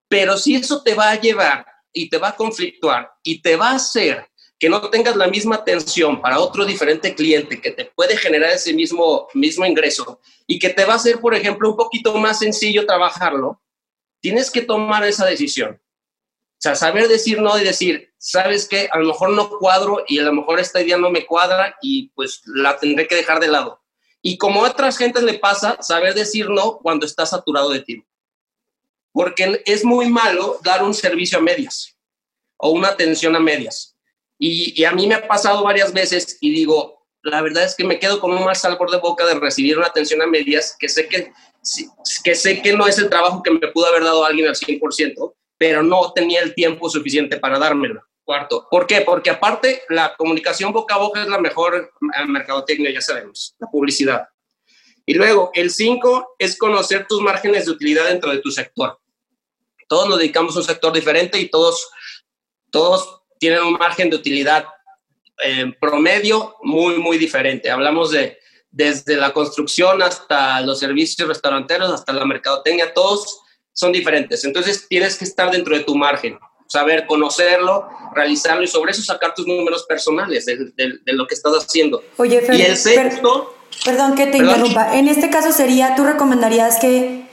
pero 0.08 0.36
si 0.36 0.54
eso 0.54 0.82
te 0.82 0.94
va 0.94 1.10
a 1.10 1.20
llevar 1.20 1.66
y 1.92 2.08
te 2.08 2.18
va 2.18 2.28
a 2.28 2.36
conflictuar 2.36 3.12
y 3.22 3.40
te 3.40 3.56
va 3.56 3.70
a 3.70 3.76
hacer 3.76 4.28
que 4.58 4.68
no 4.68 4.88
tengas 4.88 5.16
la 5.16 5.26
misma 5.26 5.56
atención 5.56 6.20
para 6.20 6.38
otro 6.38 6.64
diferente 6.64 7.14
cliente 7.14 7.60
que 7.60 7.72
te 7.72 7.86
puede 7.86 8.16
generar 8.16 8.50
ese 8.50 8.72
mismo, 8.72 9.26
mismo 9.34 9.66
ingreso 9.66 10.20
y 10.46 10.58
que 10.58 10.70
te 10.70 10.84
va 10.84 10.92
a 10.92 10.96
hacer, 10.96 11.18
por 11.20 11.34
ejemplo, 11.34 11.70
un 11.70 11.76
poquito 11.76 12.14
más 12.18 12.38
sencillo 12.38 12.86
trabajarlo, 12.86 13.60
tienes 14.24 14.50
que 14.50 14.62
tomar 14.62 15.04
esa 15.04 15.26
decisión. 15.26 15.74
O 15.74 16.56
sea, 16.56 16.74
saber 16.74 17.08
decir 17.08 17.42
no 17.42 17.58
y 17.58 17.62
decir, 17.62 18.14
sabes 18.16 18.66
que 18.66 18.88
a 18.90 18.96
lo 18.96 19.08
mejor 19.08 19.32
no 19.32 19.50
cuadro 19.50 20.02
y 20.08 20.18
a 20.18 20.22
lo 20.22 20.32
mejor 20.32 20.58
esta 20.58 20.80
idea 20.80 20.96
no 20.96 21.10
me 21.10 21.26
cuadra 21.26 21.76
y 21.82 22.08
pues 22.14 22.40
la 22.46 22.78
tendré 22.78 23.06
que 23.06 23.16
dejar 23.16 23.38
de 23.38 23.48
lado. 23.48 23.82
Y 24.22 24.38
como 24.38 24.64
a 24.64 24.70
otras 24.70 24.96
gentes 24.96 25.22
le 25.24 25.34
pasa, 25.34 25.76
saber 25.82 26.14
decir 26.14 26.48
no 26.48 26.78
cuando 26.78 27.04
estás 27.04 27.28
saturado 27.28 27.68
de 27.68 27.80
tiempo. 27.80 28.08
Porque 29.12 29.62
es 29.66 29.84
muy 29.84 30.08
malo 30.08 30.58
dar 30.62 30.82
un 30.82 30.94
servicio 30.94 31.36
a 31.36 31.42
medias 31.42 31.94
o 32.56 32.70
una 32.70 32.88
atención 32.88 33.36
a 33.36 33.40
medias. 33.40 33.94
Y, 34.38 34.72
y 34.80 34.86
a 34.86 34.92
mí 34.92 35.06
me 35.06 35.16
ha 35.16 35.28
pasado 35.28 35.62
varias 35.62 35.92
veces 35.92 36.38
y 36.40 36.50
digo, 36.50 37.06
la 37.20 37.42
verdad 37.42 37.64
es 37.64 37.74
que 37.74 37.84
me 37.84 37.98
quedo 37.98 38.20
con 38.20 38.32
un 38.32 38.42
mal 38.42 38.56
sabor 38.56 38.90
de 38.90 38.96
boca 38.96 39.26
de 39.26 39.34
recibir 39.34 39.76
una 39.76 39.88
atención 39.88 40.22
a 40.22 40.26
medias 40.26 40.74
que 40.78 40.88
sé 40.88 41.08
que, 41.08 41.30
que 42.22 42.34
sé 42.34 42.62
que 42.62 42.72
no 42.72 42.86
es 42.86 42.98
el 42.98 43.08
trabajo 43.08 43.42
que 43.42 43.50
me 43.50 43.68
pudo 43.68 43.86
haber 43.86 44.04
dado 44.04 44.24
alguien 44.24 44.48
al 44.48 44.54
100%, 44.54 45.34
pero 45.56 45.82
no 45.82 46.12
tenía 46.12 46.40
el 46.42 46.54
tiempo 46.54 46.88
suficiente 46.88 47.38
para 47.38 47.58
dármelo. 47.58 48.02
Cuarto, 48.24 48.66
¿por 48.70 48.86
qué? 48.86 49.02
Porque 49.02 49.30
aparte 49.30 49.82
la 49.90 50.16
comunicación 50.16 50.72
boca 50.72 50.94
a 50.94 50.98
boca 50.98 51.22
es 51.22 51.28
la 51.28 51.38
mejor 51.38 51.92
mercadotecnia, 52.26 52.90
ya 52.90 53.02
sabemos, 53.02 53.54
la 53.58 53.66
publicidad. 53.70 54.28
Y 55.06 55.14
luego, 55.14 55.50
el 55.52 55.70
cinco 55.70 56.34
es 56.38 56.56
conocer 56.56 57.06
tus 57.06 57.20
márgenes 57.20 57.66
de 57.66 57.72
utilidad 57.72 58.06
dentro 58.06 58.30
de 58.30 58.38
tu 58.38 58.50
sector. 58.50 58.98
Todos 59.86 60.08
nos 60.08 60.18
dedicamos 60.18 60.56
a 60.56 60.60
un 60.60 60.64
sector 60.64 60.92
diferente 60.92 61.38
y 61.38 61.50
todos, 61.50 61.90
todos 62.70 63.20
tienen 63.38 63.62
un 63.62 63.74
margen 63.74 64.08
de 64.08 64.16
utilidad 64.16 64.66
eh, 65.44 65.74
promedio 65.78 66.56
muy, 66.62 66.96
muy 66.96 67.18
diferente. 67.18 67.70
Hablamos 67.70 68.10
de 68.10 68.38
desde 68.74 69.16
la 69.16 69.32
construcción 69.32 70.02
hasta 70.02 70.60
los 70.60 70.80
servicios 70.80 71.28
restauranteros, 71.28 71.92
hasta 71.92 72.12
la 72.12 72.24
mercadotecnia, 72.24 72.92
todos 72.92 73.40
son 73.72 73.92
diferentes. 73.92 74.44
Entonces 74.44 74.86
tienes 74.88 75.16
que 75.16 75.24
estar 75.24 75.50
dentro 75.52 75.76
de 75.76 75.84
tu 75.84 75.94
margen, 75.94 76.38
saber 76.66 77.06
conocerlo, 77.06 77.88
realizarlo 78.14 78.64
y 78.64 78.66
sobre 78.66 78.90
eso 78.90 79.02
sacar 79.02 79.32
tus 79.32 79.46
números 79.46 79.84
personales 79.84 80.44
de, 80.44 80.98
lo 81.06 81.26
que 81.28 81.36
estás 81.36 81.52
haciendo. 81.52 82.02
Oye, 82.16 82.40
Fer, 82.40 82.56
y 82.56 82.62
el 82.62 82.76
sexto... 82.76 83.54
perdón 83.84 84.16
que 84.16 84.26
te 84.26 84.38
interrumpa. 84.38 84.98
En 84.98 85.06
este 85.06 85.30
caso 85.30 85.52
sería, 85.52 85.94
¿tú 85.94 86.02
recomendarías 86.02 86.80
que 86.80 87.28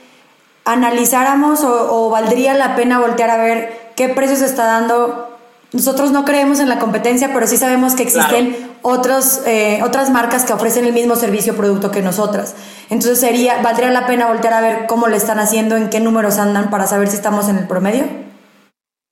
analizáramos 0.63 1.63
o, 1.63 2.05
o 2.05 2.09
valdría 2.11 2.53
la 2.53 2.75
pena 2.75 2.99
voltear 2.99 3.31
a 3.31 3.37
ver 3.37 3.93
qué 3.95 4.09
precios 4.09 4.41
está 4.41 4.65
dando 4.65 5.30
nosotros 5.73 6.11
no 6.11 6.25
creemos 6.25 6.59
en 6.59 6.67
la 6.67 6.79
competencia, 6.79 7.31
pero 7.33 7.47
sí 7.47 7.55
sabemos 7.55 7.95
que 7.95 8.03
existen 8.03 8.71
otros, 8.81 9.41
eh, 9.45 9.79
otras 9.83 10.09
marcas 10.09 10.43
que 10.43 10.51
ofrecen 10.51 10.85
el 10.85 10.91
mismo 10.91 11.15
servicio 11.15 11.53
o 11.53 11.55
producto 11.55 11.91
que 11.91 12.01
nosotras. 12.01 12.55
Entonces 12.89 13.21
sería, 13.21 13.61
valdría 13.61 13.89
la 13.89 14.05
pena 14.05 14.27
voltear 14.27 14.53
a 14.53 14.61
ver 14.61 14.85
cómo 14.87 15.07
le 15.07 15.15
están 15.15 15.39
haciendo, 15.39 15.77
en 15.77 15.89
qué 15.89 16.01
números 16.01 16.37
andan 16.39 16.69
para 16.69 16.87
saber 16.87 17.07
si 17.07 17.15
estamos 17.15 17.47
en 17.47 17.57
el 17.57 17.67
promedio. 17.67 18.05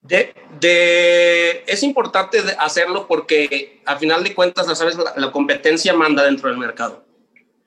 De, 0.01 1.63
es 1.65 1.83
importante 1.83 2.39
hacerlo 2.57 3.07
porque 3.07 3.81
al 3.85 3.97
final 3.97 4.23
de 4.23 4.35
cuentas, 4.35 4.65
sabes, 4.77 4.97
la, 4.97 5.13
la 5.15 5.31
competencia 5.31 5.93
manda 5.93 6.23
dentro 6.23 6.49
del 6.49 6.57
mercado. 6.57 7.05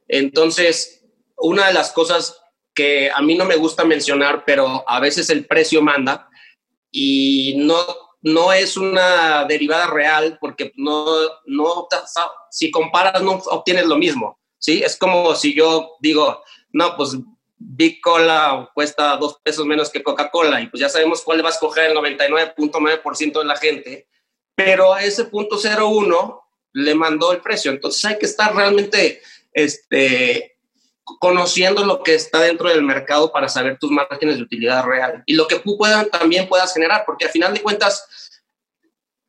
Entonces, 0.07 1.03
una 1.39 1.69
de 1.69 1.73
las 1.73 1.93
cosas 1.93 2.43
que 2.75 3.11
a 3.11 3.23
mí 3.23 3.37
no 3.37 3.47
me 3.47 3.57
gusta 3.57 3.85
mencionar, 3.85 4.45
pero 4.45 4.85
a 4.87 5.01
veces 5.01 5.31
el 5.31 5.47
precio 5.47 5.81
manda 5.81 6.29
y 6.91 7.55
no 7.57 7.77
no 8.23 8.53
es 8.53 8.77
una 8.77 9.45
derivada 9.45 9.89
real 9.89 10.39
porque 10.41 10.73
no, 10.77 11.07
no, 11.47 11.89
si 12.51 12.71
comparas 12.71 13.23
no 13.23 13.33
obtienes 13.33 13.87
lo 13.87 13.97
mismo, 13.97 14.39
¿sí? 14.59 14.83
Es 14.83 14.97
como 14.97 15.35
si 15.35 15.55
yo 15.55 15.97
digo, 16.01 16.43
no, 16.71 16.97
pues 16.97 17.17
Big 17.59 18.01
Cola 18.01 18.71
cuesta 18.75 19.17
dos 19.17 19.39
pesos 19.43 19.67
menos 19.67 19.91
que 19.91 20.03
Coca-Cola 20.03 20.61
y 20.61 20.69
pues 20.69 20.81
ya 20.81 20.89
sabemos 20.89 21.23
cuál 21.23 21.45
va 21.45 21.49
a 21.49 21.53
escoger 21.53 21.91
el 21.91 21.97
99.9% 21.97 23.39
de 23.39 23.45
la 23.45 23.57
gente, 23.57 24.09
pero 24.55 24.95
a 24.95 25.03
ese 25.03 25.25
punto 25.25 25.57
01 25.57 26.41
le 26.75 26.95
mandó 26.95 27.33
el 27.33 27.41
precio, 27.41 27.71
entonces 27.71 28.05
hay 28.05 28.19
que 28.19 28.27
estar 28.27 28.55
realmente 28.55 29.21
este, 29.53 30.52
conociendo 31.05 31.85
lo 31.85 32.03
que 32.03 32.15
está 32.15 32.41
dentro 32.41 32.69
del 32.69 32.83
mercado 32.83 33.33
para 33.33 33.49
saber 33.49 33.79
tus 33.79 33.91
márgenes 33.91 34.37
de 34.37 34.43
utilidad 34.43 34.85
real 34.85 35.23
y 35.27 35.35
lo 35.35 35.47
que 35.49 35.59
tú 35.59 35.77
puedan, 35.77 36.09
también 36.11 36.49
puedas 36.49 36.73
generar, 36.73 37.05
porque 37.05 37.27
al 37.27 37.31
final 37.31 37.55
de 37.55 37.63
cuentas, 37.63 38.07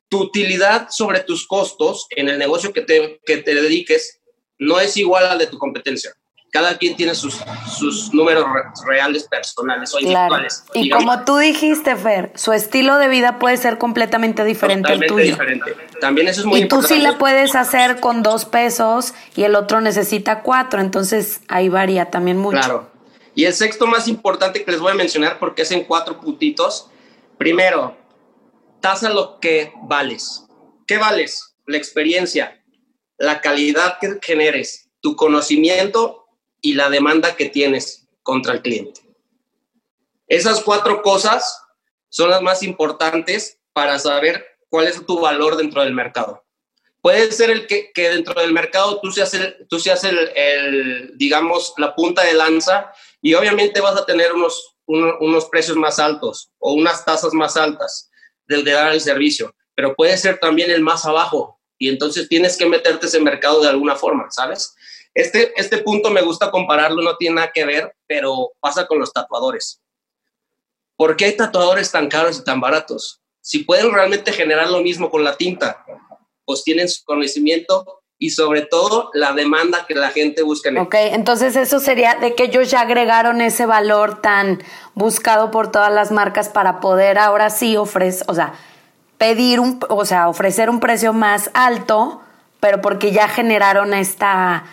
tu 0.08 0.22
utilidad 0.22 0.88
sobre 0.90 1.20
tus 1.20 1.46
costos 1.46 2.06
en 2.10 2.28
el 2.28 2.38
negocio 2.38 2.72
que 2.72 2.82
te, 2.82 3.20
que 3.26 3.38
te 3.38 3.54
dediques 3.54 4.20
no 4.58 4.78
es 4.78 4.96
igual 4.96 5.26
al 5.26 5.38
de 5.38 5.48
tu 5.48 5.58
competencia. 5.58 6.14
Cada 6.54 6.78
quien 6.78 6.94
tiene 6.94 7.16
sus, 7.16 7.42
sus 7.76 8.14
números 8.14 8.46
reales 8.86 9.24
personales 9.24 9.92
o 9.92 9.98
individuales. 9.98 10.62
Y 10.72 10.88
como 10.88 11.24
tú 11.24 11.36
dijiste, 11.36 11.96
Fer, 11.96 12.30
su 12.36 12.52
estilo 12.52 12.96
de 12.98 13.08
vida 13.08 13.40
puede 13.40 13.56
ser 13.56 13.76
completamente 13.76 14.44
diferente 14.44 14.92
al 14.92 15.00
tuyo. 15.00 15.24
diferente. 15.24 15.76
También 16.00 16.28
eso 16.28 16.42
es 16.42 16.46
muy 16.46 16.60
y 16.60 16.68
tú 16.68 16.80
sí 16.82 17.00
la 17.00 17.18
puedes 17.18 17.56
hacer 17.56 17.98
con 17.98 18.22
dos 18.22 18.44
pesos 18.44 19.14
y 19.34 19.42
el 19.42 19.56
otro 19.56 19.80
necesita 19.80 20.42
cuatro, 20.42 20.80
entonces 20.80 21.40
ahí 21.48 21.68
varía 21.68 22.12
también 22.12 22.38
mucho. 22.38 22.58
Claro. 22.58 22.90
Y 23.34 23.46
el 23.46 23.52
sexto 23.52 23.88
más 23.88 24.06
importante 24.06 24.64
que 24.64 24.70
les 24.70 24.78
voy 24.78 24.92
a 24.92 24.94
mencionar 24.94 25.40
porque 25.40 25.62
es 25.62 25.72
en 25.72 25.82
cuatro 25.82 26.20
puntitos. 26.20 26.88
Primero, 27.36 27.96
tasa 28.80 29.10
lo 29.10 29.40
que 29.40 29.72
vales. 29.82 30.46
¿Qué 30.86 30.98
vales? 30.98 31.56
La 31.66 31.78
experiencia, 31.78 32.62
la 33.18 33.40
calidad 33.40 33.98
que 34.00 34.20
generes, 34.22 34.88
tu 35.00 35.16
conocimiento 35.16 36.23
y 36.64 36.72
la 36.72 36.88
demanda 36.88 37.36
que 37.36 37.50
tienes 37.50 38.08
contra 38.22 38.54
el 38.54 38.62
cliente. 38.62 39.02
Esas 40.26 40.62
cuatro 40.62 41.02
cosas 41.02 41.62
son 42.08 42.30
las 42.30 42.40
más 42.40 42.62
importantes 42.62 43.60
para 43.74 43.98
saber 43.98 44.42
cuál 44.70 44.86
es 44.86 45.04
tu 45.04 45.20
valor 45.20 45.58
dentro 45.58 45.82
del 45.82 45.92
mercado. 45.92 46.42
Puede 47.02 47.30
ser 47.32 47.50
el 47.50 47.66
que, 47.66 47.92
dentro 47.94 48.40
del 48.40 48.54
mercado 48.54 48.98
tú 49.02 49.12
seas, 49.12 49.34
el, 49.34 49.66
tú 49.68 49.78
seas 49.78 50.04
el, 50.04 51.12
digamos, 51.16 51.74
la 51.76 51.94
punta 51.94 52.24
de 52.24 52.32
lanza 52.32 52.90
y 53.20 53.34
obviamente 53.34 53.82
vas 53.82 53.98
a 53.98 54.06
tener 54.06 54.32
unos, 54.32 54.78
unos 54.86 55.44
precios 55.50 55.76
más 55.76 55.98
altos 55.98 56.50
o 56.58 56.72
unas 56.72 57.04
tasas 57.04 57.34
más 57.34 57.58
altas 57.58 58.10
del 58.46 58.64
de 58.64 58.72
dar 58.72 58.94
el 58.94 59.02
servicio, 59.02 59.54
pero 59.74 59.94
puede 59.94 60.16
ser 60.16 60.38
también 60.38 60.70
el 60.70 60.80
más 60.80 61.04
abajo 61.04 61.60
y 61.76 61.90
entonces 61.90 62.26
tienes 62.26 62.56
que 62.56 62.64
meterte 62.64 63.04
ese 63.04 63.20
mercado 63.20 63.60
de 63.60 63.68
alguna 63.68 63.96
forma, 63.96 64.30
¿sabes? 64.30 64.74
Este, 65.14 65.52
este 65.56 65.78
punto 65.78 66.10
me 66.10 66.22
gusta 66.22 66.50
compararlo, 66.50 67.00
no 67.00 67.16
tiene 67.16 67.36
nada 67.36 67.52
que 67.54 67.64
ver, 67.64 67.94
pero 68.06 68.52
pasa 68.60 68.86
con 68.86 68.98
los 68.98 69.12
tatuadores. 69.12 69.80
¿Por 70.96 71.16
qué 71.16 71.26
hay 71.26 71.36
tatuadores 71.36 71.90
tan 71.90 72.08
caros 72.08 72.38
y 72.38 72.44
tan 72.44 72.60
baratos? 72.60 73.20
Si 73.40 73.60
pueden 73.60 73.92
realmente 73.92 74.32
generar 74.32 74.70
lo 74.70 74.80
mismo 74.80 75.10
con 75.10 75.22
la 75.22 75.36
tinta, 75.36 75.84
pues 76.44 76.64
tienen 76.64 76.88
su 76.88 77.04
conocimiento 77.04 78.02
y 78.18 78.30
sobre 78.30 78.62
todo 78.62 79.10
la 79.12 79.32
demanda 79.32 79.86
que 79.86 79.94
la 79.94 80.10
gente 80.10 80.42
busca. 80.42 80.68
En 80.68 80.78
ok, 80.78 80.94
entonces 80.94 81.56
eso 81.56 81.78
sería 81.78 82.14
de 82.14 82.34
que 82.34 82.44
ellos 82.44 82.70
ya 82.70 82.80
agregaron 82.80 83.40
ese 83.40 83.66
valor 83.66 84.20
tan 84.20 84.62
buscado 84.94 85.50
por 85.50 85.70
todas 85.70 85.92
las 85.92 86.10
marcas 86.10 86.48
para 86.48 86.80
poder 86.80 87.18
ahora 87.18 87.50
sí 87.50 87.76
ofrecer, 87.76 88.24
o 88.28 88.34
sea, 88.34 88.54
pedir 89.18 89.60
un, 89.60 89.80
o 89.88 90.04
sea, 90.04 90.28
ofrecer 90.28 90.70
un 90.70 90.80
precio 90.80 91.12
más 91.12 91.50
alto, 91.54 92.22
pero 92.60 92.80
porque 92.80 93.12
ya 93.12 93.28
generaron 93.28 93.94
esta 93.94 94.64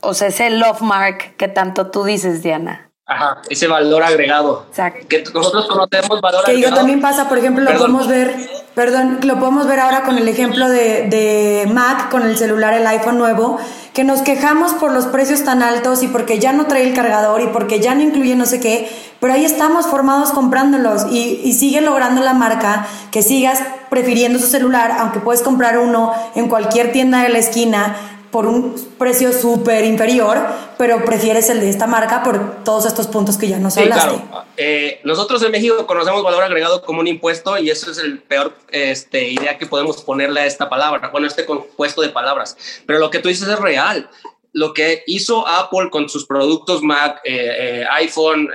o 0.00 0.14
sea, 0.14 0.28
ese 0.28 0.50
love 0.50 0.80
mark 0.82 1.36
que 1.36 1.48
tanto 1.48 1.88
tú 1.90 2.04
dices, 2.04 2.42
Diana. 2.42 2.90
Ajá, 3.06 3.42
ese 3.50 3.66
valor 3.66 4.02
agregado. 4.02 4.64
Exacto. 4.70 5.06
Que 5.08 5.22
nosotros 5.34 5.66
conocemos 5.66 6.22
valor 6.22 6.42
que 6.44 6.52
agregado. 6.52 6.74
Que 6.74 6.78
también 6.78 7.00
pasa, 7.02 7.28
por 7.28 7.36
ejemplo, 7.36 7.62
lo 7.62 7.76
podemos 7.76 8.08
ver, 8.08 8.34
perdón, 8.74 9.18
lo 9.24 9.38
podemos 9.38 9.66
ver 9.66 9.80
ahora 9.80 10.04
con 10.04 10.16
el 10.16 10.26
ejemplo 10.26 10.70
de, 10.70 11.08
de 11.08 11.68
Mac, 11.70 12.10
con 12.10 12.22
el 12.22 12.38
celular, 12.38 12.72
el 12.72 12.86
iPhone 12.86 13.18
nuevo, 13.18 13.58
que 13.92 14.04
nos 14.04 14.22
quejamos 14.22 14.72
por 14.72 14.90
los 14.90 15.06
precios 15.06 15.44
tan 15.44 15.62
altos 15.62 16.02
y 16.02 16.08
porque 16.08 16.38
ya 16.38 16.54
no 16.54 16.66
trae 16.66 16.82
el 16.82 16.94
cargador 16.94 17.42
y 17.42 17.48
porque 17.48 17.78
ya 17.78 17.94
no 17.94 18.00
incluye 18.00 18.36
no 18.36 18.46
sé 18.46 18.58
qué, 18.58 18.90
pero 19.20 19.34
ahí 19.34 19.44
estamos 19.44 19.86
formados 19.86 20.30
comprándolos 20.30 21.04
y, 21.10 21.42
y 21.44 21.52
sigue 21.52 21.82
logrando 21.82 22.22
la 22.22 22.32
marca 22.32 22.86
que 23.10 23.22
sigas 23.22 23.62
prefiriendo 23.90 24.38
su 24.38 24.46
celular, 24.46 24.92
aunque 24.98 25.20
puedes 25.20 25.42
comprar 25.42 25.78
uno 25.78 26.12
en 26.34 26.48
cualquier 26.48 26.90
tienda 26.90 27.22
de 27.22 27.28
la 27.28 27.38
esquina 27.38 28.13
por 28.34 28.46
un 28.46 28.74
precio 28.98 29.32
súper 29.32 29.84
inferior, 29.84 30.36
pero 30.76 31.04
prefieres 31.04 31.50
el 31.50 31.60
de 31.60 31.70
esta 31.70 31.86
marca 31.86 32.24
por 32.24 32.64
todos 32.64 32.84
estos 32.84 33.06
puntos 33.06 33.38
que 33.38 33.46
ya 33.46 33.60
nos 33.60 33.74
sí, 33.74 33.82
Claro. 33.82 34.20
Eh, 34.56 35.00
nosotros 35.04 35.40
en 35.44 35.52
México 35.52 35.86
conocemos 35.86 36.24
valor 36.24 36.42
agregado 36.42 36.82
como 36.82 36.98
un 36.98 37.06
impuesto 37.06 37.56
y 37.58 37.70
eso 37.70 37.92
es 37.92 37.98
el 37.98 38.18
peor 38.18 38.52
este, 38.72 39.28
idea 39.28 39.56
que 39.56 39.66
podemos 39.66 40.02
ponerle 40.02 40.40
a 40.40 40.46
esta 40.46 40.68
palabra, 40.68 41.10
bueno, 41.12 41.28
este 41.28 41.46
compuesto 41.46 42.02
de 42.02 42.08
palabras. 42.08 42.56
Pero 42.88 42.98
lo 42.98 43.08
que 43.08 43.20
tú 43.20 43.28
dices 43.28 43.46
es 43.46 43.60
real. 43.60 44.10
Lo 44.52 44.74
que 44.74 45.04
hizo 45.06 45.46
Apple 45.46 45.88
con 45.92 46.08
sus 46.08 46.26
productos 46.26 46.82
Mac, 46.82 47.20
eh, 47.22 47.82
eh, 47.82 47.86
iPhone, 47.88 48.50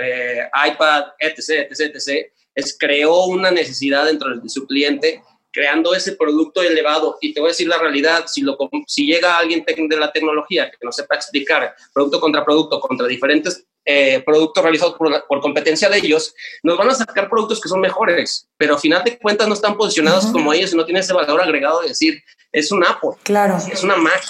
iPad, 0.72 1.04
etc., 1.20 1.72
etc., 1.72 1.96
etc., 1.96 2.34
es 2.54 2.76
creó 2.78 3.28
una 3.28 3.50
necesidad 3.50 4.04
dentro 4.04 4.36
de 4.36 4.50
su 4.50 4.68
cliente 4.68 5.24
creando 5.52 5.94
ese 5.94 6.14
producto 6.14 6.62
elevado. 6.62 7.18
Y 7.22 7.34
te 7.34 7.40
voy 7.40 7.50
a 7.50 7.52
decir 7.52 7.68
la 7.68 7.78
realidad, 7.78 8.26
si, 8.28 8.42
lo, 8.42 8.58
si 8.88 9.06
llega 9.06 9.38
alguien 9.38 9.64
de 9.66 9.98
la 9.98 10.12
tecnología 10.12 10.70
que 10.70 10.78
no 10.84 10.92
sepa 10.92 11.16
explicar 11.16 11.76
producto 11.94 12.20
contra 12.20 12.46
producto, 12.46 12.80
contra 12.80 13.08
diferentes 13.08 13.66
eh, 13.86 14.22
productos 14.24 14.62
realizados 14.62 14.96
por, 14.96 15.42
competencia 15.42 15.90
de 15.90 15.98
ellos, 15.98 16.36
nos 16.62 16.78
van 16.78 16.90
a 16.90 16.94
sacar 16.94 17.28
productos 17.30 17.60
que 17.60 17.70
son 17.70 17.80
mejores, 17.80 18.48
pero 18.58 18.76
al 18.76 18.80
final 18.80 19.04
de 19.04 19.18
cuentas 19.18 19.48
no 19.48 19.54
están 19.56 19.76
posicionados 19.78 20.28
como 20.28 20.54
ellos 20.54 20.74
y 20.74 20.76
no 20.76 20.86
tienen 20.86 21.02
ese 21.02 21.14
valor 21.14 21.42
agregado 21.42 21.82
de 21.82 21.90
decir, 21.90 22.22
es 22.52 22.72
un 22.72 22.84
Apple. 22.84 23.12
Claro. 23.24 23.58
Es 23.72 23.84
una 23.84 23.96
Mac. 23.96 24.22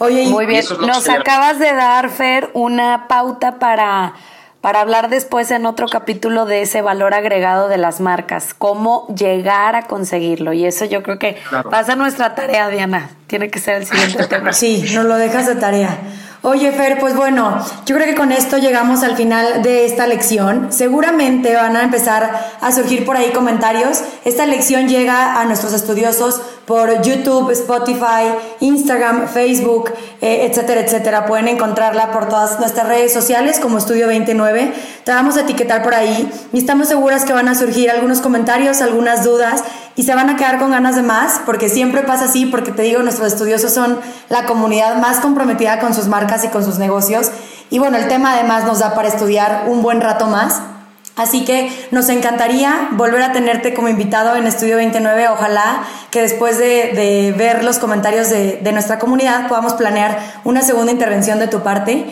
Oye, 0.00 0.26
muy 0.26 0.46
bien, 0.46 0.64
nos 0.80 1.08
acabas 1.08 1.58
de 1.58 1.72
dar, 1.72 2.10
Fer, 2.10 2.50
una 2.52 3.08
pauta 3.08 3.58
para 3.58 4.14
para 4.60 4.80
hablar 4.80 5.08
después 5.08 5.50
en 5.50 5.66
otro 5.66 5.86
capítulo 5.88 6.44
de 6.44 6.62
ese 6.62 6.82
valor 6.82 7.14
agregado 7.14 7.68
de 7.68 7.78
las 7.78 8.00
marcas, 8.00 8.54
cómo 8.54 9.06
llegar 9.14 9.76
a 9.76 9.86
conseguirlo. 9.86 10.52
Y 10.52 10.66
eso 10.66 10.84
yo 10.84 11.02
creo 11.02 11.18
que 11.18 11.36
va 11.52 11.78
a 11.78 11.84
ser 11.84 11.96
nuestra 11.96 12.34
tarea, 12.34 12.68
Diana. 12.68 13.10
Tiene 13.28 13.50
que 13.50 13.60
ser 13.60 13.76
el 13.76 13.86
siguiente 13.86 14.26
tema. 14.28 14.52
Sí, 14.52 14.84
nos 14.94 15.04
lo 15.04 15.16
dejas 15.16 15.46
de 15.46 15.54
tarea. 15.54 15.96
Oye, 16.42 16.70
Fer, 16.70 16.98
pues 17.00 17.16
bueno, 17.16 17.64
yo 17.84 17.96
creo 17.96 18.06
que 18.06 18.14
con 18.14 18.30
esto 18.30 18.58
llegamos 18.58 19.02
al 19.02 19.16
final 19.16 19.62
de 19.62 19.84
esta 19.84 20.06
lección. 20.06 20.72
Seguramente 20.72 21.54
van 21.54 21.76
a 21.76 21.82
empezar 21.82 22.30
a 22.60 22.72
surgir 22.72 23.04
por 23.04 23.16
ahí 23.16 23.30
comentarios. 23.32 24.02
Esta 24.24 24.46
lección 24.46 24.88
llega 24.88 25.40
a 25.40 25.44
nuestros 25.46 25.72
estudiosos 25.72 26.40
por 26.68 27.00
YouTube, 27.00 27.50
Spotify, 27.52 28.28
Instagram, 28.60 29.26
Facebook, 29.26 29.90
eh, 30.20 30.46
etcétera, 30.48 30.82
etcétera. 30.82 31.24
Pueden 31.24 31.48
encontrarla 31.48 32.12
por 32.12 32.28
todas 32.28 32.60
nuestras 32.60 32.86
redes 32.86 33.10
sociales 33.10 33.58
como 33.58 33.78
Estudio 33.78 34.06
29. 34.06 34.74
Te 35.02 35.10
vamos 35.10 35.38
a 35.38 35.40
etiquetar 35.40 35.82
por 35.82 35.94
ahí 35.94 36.30
y 36.52 36.58
estamos 36.58 36.88
seguras 36.88 37.24
que 37.24 37.32
van 37.32 37.48
a 37.48 37.54
surgir 37.54 37.90
algunos 37.90 38.20
comentarios, 38.20 38.82
algunas 38.82 39.24
dudas 39.24 39.64
y 39.96 40.02
se 40.02 40.14
van 40.14 40.28
a 40.28 40.36
quedar 40.36 40.58
con 40.58 40.70
ganas 40.70 40.94
de 40.94 41.02
más 41.02 41.40
porque 41.46 41.70
siempre 41.70 42.02
pasa 42.02 42.26
así, 42.26 42.44
porque 42.44 42.70
te 42.70 42.82
digo, 42.82 43.02
nuestros 43.02 43.32
estudiosos 43.32 43.72
son 43.72 43.98
la 44.28 44.44
comunidad 44.44 44.98
más 44.98 45.20
comprometida 45.20 45.80
con 45.80 45.94
sus 45.94 46.06
marcas 46.06 46.44
y 46.44 46.48
con 46.48 46.62
sus 46.62 46.78
negocios. 46.78 47.30
Y 47.70 47.78
bueno, 47.78 47.96
el 47.96 48.08
tema 48.08 48.34
además 48.34 48.64
nos 48.64 48.80
da 48.80 48.94
para 48.94 49.08
estudiar 49.08 49.64
un 49.68 49.82
buen 49.82 50.02
rato 50.02 50.26
más. 50.26 50.60
Así 51.18 51.44
que 51.44 51.70
nos 51.90 52.08
encantaría 52.08 52.88
volver 52.92 53.22
a 53.22 53.32
tenerte 53.32 53.74
como 53.74 53.88
invitado 53.88 54.36
en 54.36 54.46
Estudio 54.46 54.76
29. 54.76 55.28
Ojalá 55.28 55.82
que 56.10 56.22
después 56.22 56.58
de, 56.58 57.34
ver 57.36 57.64
los 57.64 57.78
comentarios 57.78 58.30
de, 58.30 58.70
nuestra 58.72 58.98
comunidad 58.98 59.48
podamos 59.48 59.74
planear 59.74 60.40
una 60.44 60.62
segunda 60.62 60.92
intervención 60.92 61.40
de 61.40 61.48
tu 61.48 61.62
parte. 61.62 62.06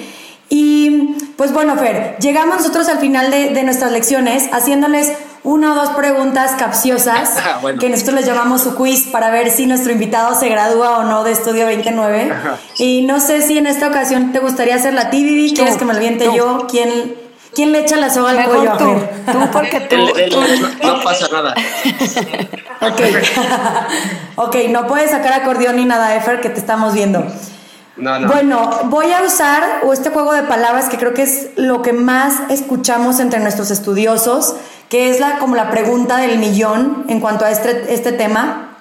Y 0.49 1.17
pues 1.37 1.53
bueno, 1.53 1.77
Fer, 1.77 2.17
llegamos 2.19 2.57
nosotros 2.59 2.89
al 2.89 2.99
final 2.99 3.31
de, 3.31 3.63
nuestras 3.63 3.93
lecciones 3.93 4.49
haciéndoles 4.53 5.13
una 5.45 5.73
o 5.73 5.75
dos 5.77 5.91
preguntas 5.91 6.57
capciosas 6.59 7.35
ah, 7.37 7.61
que 7.79 7.89
nosotros 7.89 8.17
les 8.17 8.27
llamamos 8.27 8.63
su 8.63 8.75
quiz 8.75 9.07
para 9.07 9.31
ver 9.31 9.51
si 9.51 9.67
nuestro 9.67 9.93
invitado 9.93 10.35
se 10.35 10.49
gradúa 10.49 10.99
o 10.99 11.05
no 11.05 11.23
de 11.23 11.31
Estudio 11.31 11.67
29. 11.67 12.33
Y 12.79 13.03
no 13.03 13.21
sé 13.21 13.43
si 13.43 13.57
en 13.57 13.69
esta 13.69 13.87
ocasión 13.87 14.33
te 14.33 14.41
gustaría 14.41 14.75
hacerla 14.75 15.03
a 15.03 15.11
ti, 15.11 15.23
Vivi. 15.23 15.55
¿Quieres 15.55 15.77
que 15.77 15.85
me 15.85 15.95
lo 15.95 16.01
viente 16.01 16.29
yo? 16.35 16.67
¿Quién, 16.69 17.26
¿Quién 17.57 17.73
le 17.73 17.81
echa 17.81 17.97
la 17.97 18.11
soga 18.11 18.33
al 18.33 18.45
cuello 18.45 18.75
a 18.75 18.77
tú, 18.77 18.85
tú 19.33 19.39
porque 19.51 19.81
tú, 19.81 19.97
no, 19.97 21.03
pasa 21.03 21.27
nada. 21.33 21.55
ok. 22.83 23.01
ok, 24.37 24.57
no 24.69 24.87
puedes 24.87 25.11
sacar 25.11 25.33
acordeón 25.33 25.77
ni 25.77 25.87
nada, 25.87 26.15
Efer, 26.17 26.43
que 26.43 26.51
te 26.51 26.61
estamos 26.61 26.93
viendo. 26.93 27.25
No, 27.97 28.19
no. 28.19 28.29
Bueno, 28.29 28.71
voy 28.85 29.11
a 29.11 29.23
usar 29.23 29.81
este 29.91 30.11
juego 30.11 30.35
de 30.35 30.43
palabras 30.43 30.91
que 30.91 30.99
creo 30.99 31.15
que 31.15 31.23
es 31.23 31.49
lo 31.57 31.81
que 31.81 31.95
más 31.95 32.35
escuchamos 32.51 33.21
entre 33.21 33.41
nuestros 33.41 33.71
estudiosos, 33.71 34.57
que 34.91 35.09
es 35.09 35.19
la, 35.19 35.39
como 35.39 35.57
la 35.57 35.71
pregunta 35.71 36.19
del 36.19 36.39
millón 36.39 37.07
en 37.09 37.21
cuanto 37.21 37.47
a 37.47 37.51
este, 37.51 37.95
este 37.95 38.13
tema. 38.13 38.77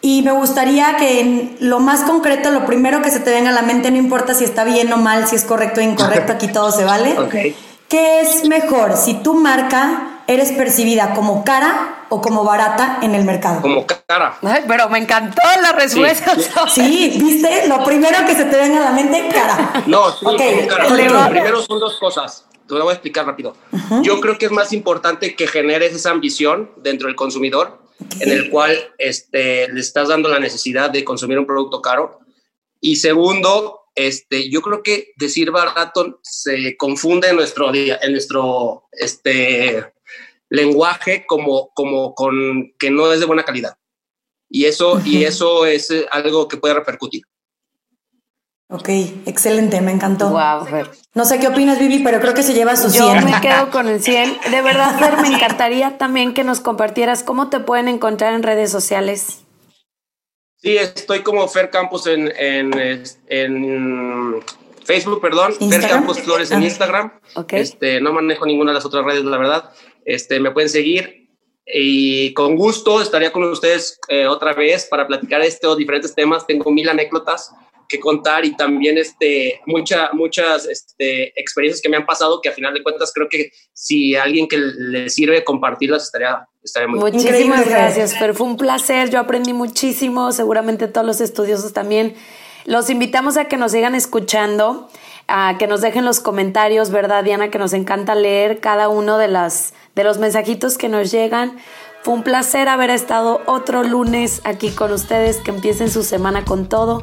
Y 0.00 0.22
me 0.22 0.32
gustaría 0.32 0.96
que 0.96 1.20
en 1.20 1.56
lo 1.60 1.78
más 1.78 2.00
concreto, 2.00 2.50
lo 2.50 2.66
primero 2.66 3.02
que 3.02 3.12
se 3.12 3.20
te 3.20 3.30
venga 3.30 3.50
a 3.50 3.54
la 3.54 3.62
mente, 3.62 3.92
no 3.92 3.98
importa 3.98 4.34
si 4.34 4.42
está 4.42 4.64
bien 4.64 4.92
o 4.92 4.96
mal, 4.96 5.28
si 5.28 5.36
es 5.36 5.44
correcto 5.44 5.80
o 5.80 5.84
incorrecto, 5.84 6.32
aquí 6.32 6.48
todo 6.48 6.72
se 6.72 6.84
vale. 6.84 7.16
Okay. 7.16 7.54
¿Qué 7.88 8.20
es 8.20 8.44
mejor 8.46 8.96
si 8.96 9.14
tu 9.22 9.34
marca 9.34 10.22
eres 10.26 10.52
percibida 10.52 11.14
como 11.14 11.44
cara 11.44 12.06
o 12.08 12.20
como 12.20 12.44
barata 12.44 12.98
en 13.02 13.14
el 13.14 13.24
mercado? 13.24 13.60
Como 13.60 13.86
cara. 13.86 14.38
pero 14.66 14.88
me 14.88 14.98
encantó 14.98 15.42
la 15.62 15.72
respuesta. 15.72 16.34
Sí, 16.68 17.16
viste, 17.18 17.68
lo 17.68 17.84
primero 17.84 18.18
que 18.26 18.34
se 18.34 18.44
te 18.44 18.56
venga 18.56 18.78
a 18.78 18.90
la 18.90 18.92
mente, 18.92 19.28
cara. 19.32 19.84
No, 19.86 20.10
sí, 20.12 20.24
cara. 20.68 21.28
primero 21.28 21.62
son 21.62 21.78
dos 21.78 21.98
cosas. 21.98 22.46
Te 22.66 22.74
lo 22.74 22.84
voy 22.84 22.92
a 22.92 22.94
explicar 22.94 23.26
rápido. 23.26 23.54
Yo 24.02 24.20
creo 24.20 24.38
que 24.38 24.46
es 24.46 24.52
más 24.52 24.72
importante 24.72 25.36
que 25.36 25.46
generes 25.46 25.94
esa 25.94 26.10
ambición 26.10 26.70
dentro 26.78 27.08
del 27.08 27.16
consumidor, 27.16 27.78
en 28.20 28.30
el 28.30 28.50
cual 28.50 28.76
este, 28.96 29.68
le 29.68 29.80
estás 29.80 30.08
dando 30.08 30.30
la 30.30 30.38
necesidad 30.38 30.90
de 30.90 31.04
consumir 31.04 31.38
un 31.38 31.46
producto 31.46 31.82
caro. 31.82 32.20
Y 32.80 32.96
segundo, 32.96 33.83
este, 33.94 34.50
yo 34.50 34.60
creo 34.60 34.82
que 34.82 35.12
decir 35.16 35.50
barato 35.50 36.20
se 36.22 36.76
confunde 36.76 37.28
en 37.28 37.36
nuestro, 37.36 37.72
en 37.74 38.12
nuestro 38.12 38.88
este, 38.92 39.92
lenguaje 40.48 41.24
como, 41.26 41.70
como 41.74 42.14
con 42.14 42.72
que 42.78 42.90
no 42.90 43.12
es 43.12 43.20
de 43.20 43.26
buena 43.26 43.44
calidad. 43.44 43.76
Y 44.48 44.66
eso, 44.66 45.00
y 45.04 45.24
eso 45.24 45.66
es 45.66 45.92
algo 46.10 46.46
que 46.48 46.56
puede 46.56 46.74
repercutir. 46.74 47.24
Ok, 48.68 48.88
excelente, 49.26 49.80
me 49.80 49.92
encantó. 49.92 50.30
Wow, 50.30 50.66
No 51.14 51.24
sé 51.24 51.38
qué 51.38 51.48
opinas, 51.48 51.78
Vivi, 51.78 52.02
pero 52.02 52.20
creo 52.20 52.34
que 52.34 52.42
se 52.42 52.54
lleva 52.54 52.76
su 52.76 52.90
100. 52.90 53.20
Yo 53.20 53.26
me 53.26 53.40
quedo 53.40 53.70
con 53.70 53.88
el 53.88 54.02
100. 54.02 54.38
De 54.50 54.62
verdad, 54.62 54.98
Fer, 54.98 55.20
me 55.20 55.28
encantaría 55.34 55.98
también 55.98 56.34
que 56.34 56.44
nos 56.44 56.60
compartieras 56.60 57.22
cómo 57.22 57.50
te 57.50 57.60
pueden 57.60 57.88
encontrar 57.88 58.34
en 58.34 58.42
redes 58.42 58.70
sociales. 58.70 59.43
Sí, 60.64 60.78
estoy 60.78 61.22
como 61.22 61.46
Fer 61.46 61.68
Campos 61.68 62.06
en, 62.06 62.32
en, 62.38 62.72
Facebook, 64.82 65.20
perdón. 65.20 65.52
Fer 65.56 65.82
Campos 65.82 66.20
Flores 66.20 66.50
en 66.52 66.62
ah, 66.62 66.64
Instagram. 66.64 67.12
Este, 67.50 68.00
no 68.00 68.14
manejo 68.14 68.46
ninguna 68.46 68.70
de 68.70 68.76
las 68.76 68.86
otras 68.86 69.04
redes, 69.04 69.24
la 69.24 69.36
verdad. 69.36 69.70
Este, 70.06 70.40
me 70.40 70.52
pueden 70.52 70.70
seguir 70.70 71.28
y 71.66 72.32
con 72.32 72.56
gusto 72.56 73.02
estaría 73.02 73.30
con 73.30 73.44
ustedes 73.44 74.00
eh, 74.08 74.26
otra 74.26 74.54
vez 74.54 74.86
para 74.86 75.06
platicar 75.06 75.42
estos 75.42 75.76
diferentes 75.76 76.14
temas. 76.14 76.46
Tengo 76.46 76.70
mil 76.70 76.88
anécdotas 76.88 77.52
que 77.94 78.00
contar 78.00 78.44
y 78.44 78.56
también 78.56 78.98
este, 78.98 79.60
mucha, 79.66 80.10
muchas 80.12 80.66
este, 80.66 81.38
experiencias 81.40 81.80
que 81.80 81.88
me 81.88 81.96
han 81.96 82.06
pasado 82.06 82.40
que 82.40 82.48
a 82.48 82.52
final 82.52 82.74
de 82.74 82.82
cuentas 82.82 83.12
creo 83.14 83.28
que 83.28 83.50
si 83.72 84.16
a 84.16 84.24
alguien 84.24 84.48
que 84.48 84.58
le 84.58 85.08
sirve 85.08 85.44
compartirlas 85.44 86.04
estaría, 86.04 86.48
estaría 86.62 86.88
muy 86.88 86.98
Muchísimas 86.98 87.68
gracias, 87.68 88.14
pero 88.18 88.34
fue 88.34 88.46
un 88.46 88.56
placer, 88.56 89.10
yo 89.10 89.18
aprendí 89.18 89.52
muchísimo, 89.52 90.32
seguramente 90.32 90.88
todos 90.88 91.06
los 91.06 91.20
estudiosos 91.20 91.72
también. 91.72 92.14
Los 92.64 92.88
invitamos 92.90 93.36
a 93.36 93.44
que 93.44 93.56
nos 93.56 93.72
sigan 93.72 93.94
escuchando, 93.94 94.88
a 95.28 95.56
que 95.58 95.66
nos 95.66 95.80
dejen 95.82 96.04
los 96.04 96.20
comentarios, 96.20 96.90
¿verdad, 96.90 97.22
Diana? 97.22 97.50
Que 97.50 97.58
nos 97.58 97.74
encanta 97.74 98.14
leer 98.14 98.60
cada 98.60 98.88
uno 98.88 99.18
de, 99.18 99.28
las, 99.28 99.74
de 99.94 100.04
los 100.04 100.18
mensajitos 100.18 100.78
que 100.78 100.88
nos 100.88 101.10
llegan. 101.10 101.58
Fue 102.02 102.14
un 102.14 102.22
placer 102.22 102.68
haber 102.68 102.90
estado 102.90 103.40
otro 103.46 103.82
lunes 103.82 104.40
aquí 104.44 104.70
con 104.70 104.92
ustedes, 104.92 105.38
que 105.38 105.50
empiecen 105.50 105.90
su 105.90 106.02
semana 106.02 106.44
con 106.44 106.68
todo. 106.68 107.02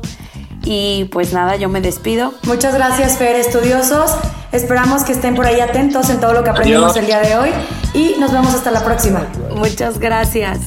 Y 0.64 1.06
pues 1.06 1.34
nada, 1.34 1.56
yo 1.56 1.70
me 1.70 1.82
despido. 1.82 2.34
Muchas 2.44 2.76
gracias, 2.76 3.18
Fer, 3.18 3.36
estudiosos. 3.36 4.12
Esperamos 4.52 5.04
que 5.04 5.14
estén 5.14 5.36
por 5.36 5.46
ahí 5.46 5.60
atentos 5.60 6.10
en 6.10 6.20
todo 6.20 6.34
lo 6.34 6.44
que 6.44 6.50
aprendimos 6.50 6.96
el 6.98 7.06
día 7.06 7.20
de 7.20 7.36
hoy 7.38 7.50
y 7.94 8.16
nos 8.20 8.32
vemos 8.32 8.54
hasta 8.54 8.72
la 8.72 8.84
próxima. 8.84 9.26
Muchas 9.56 9.98
gracias. 10.00 10.60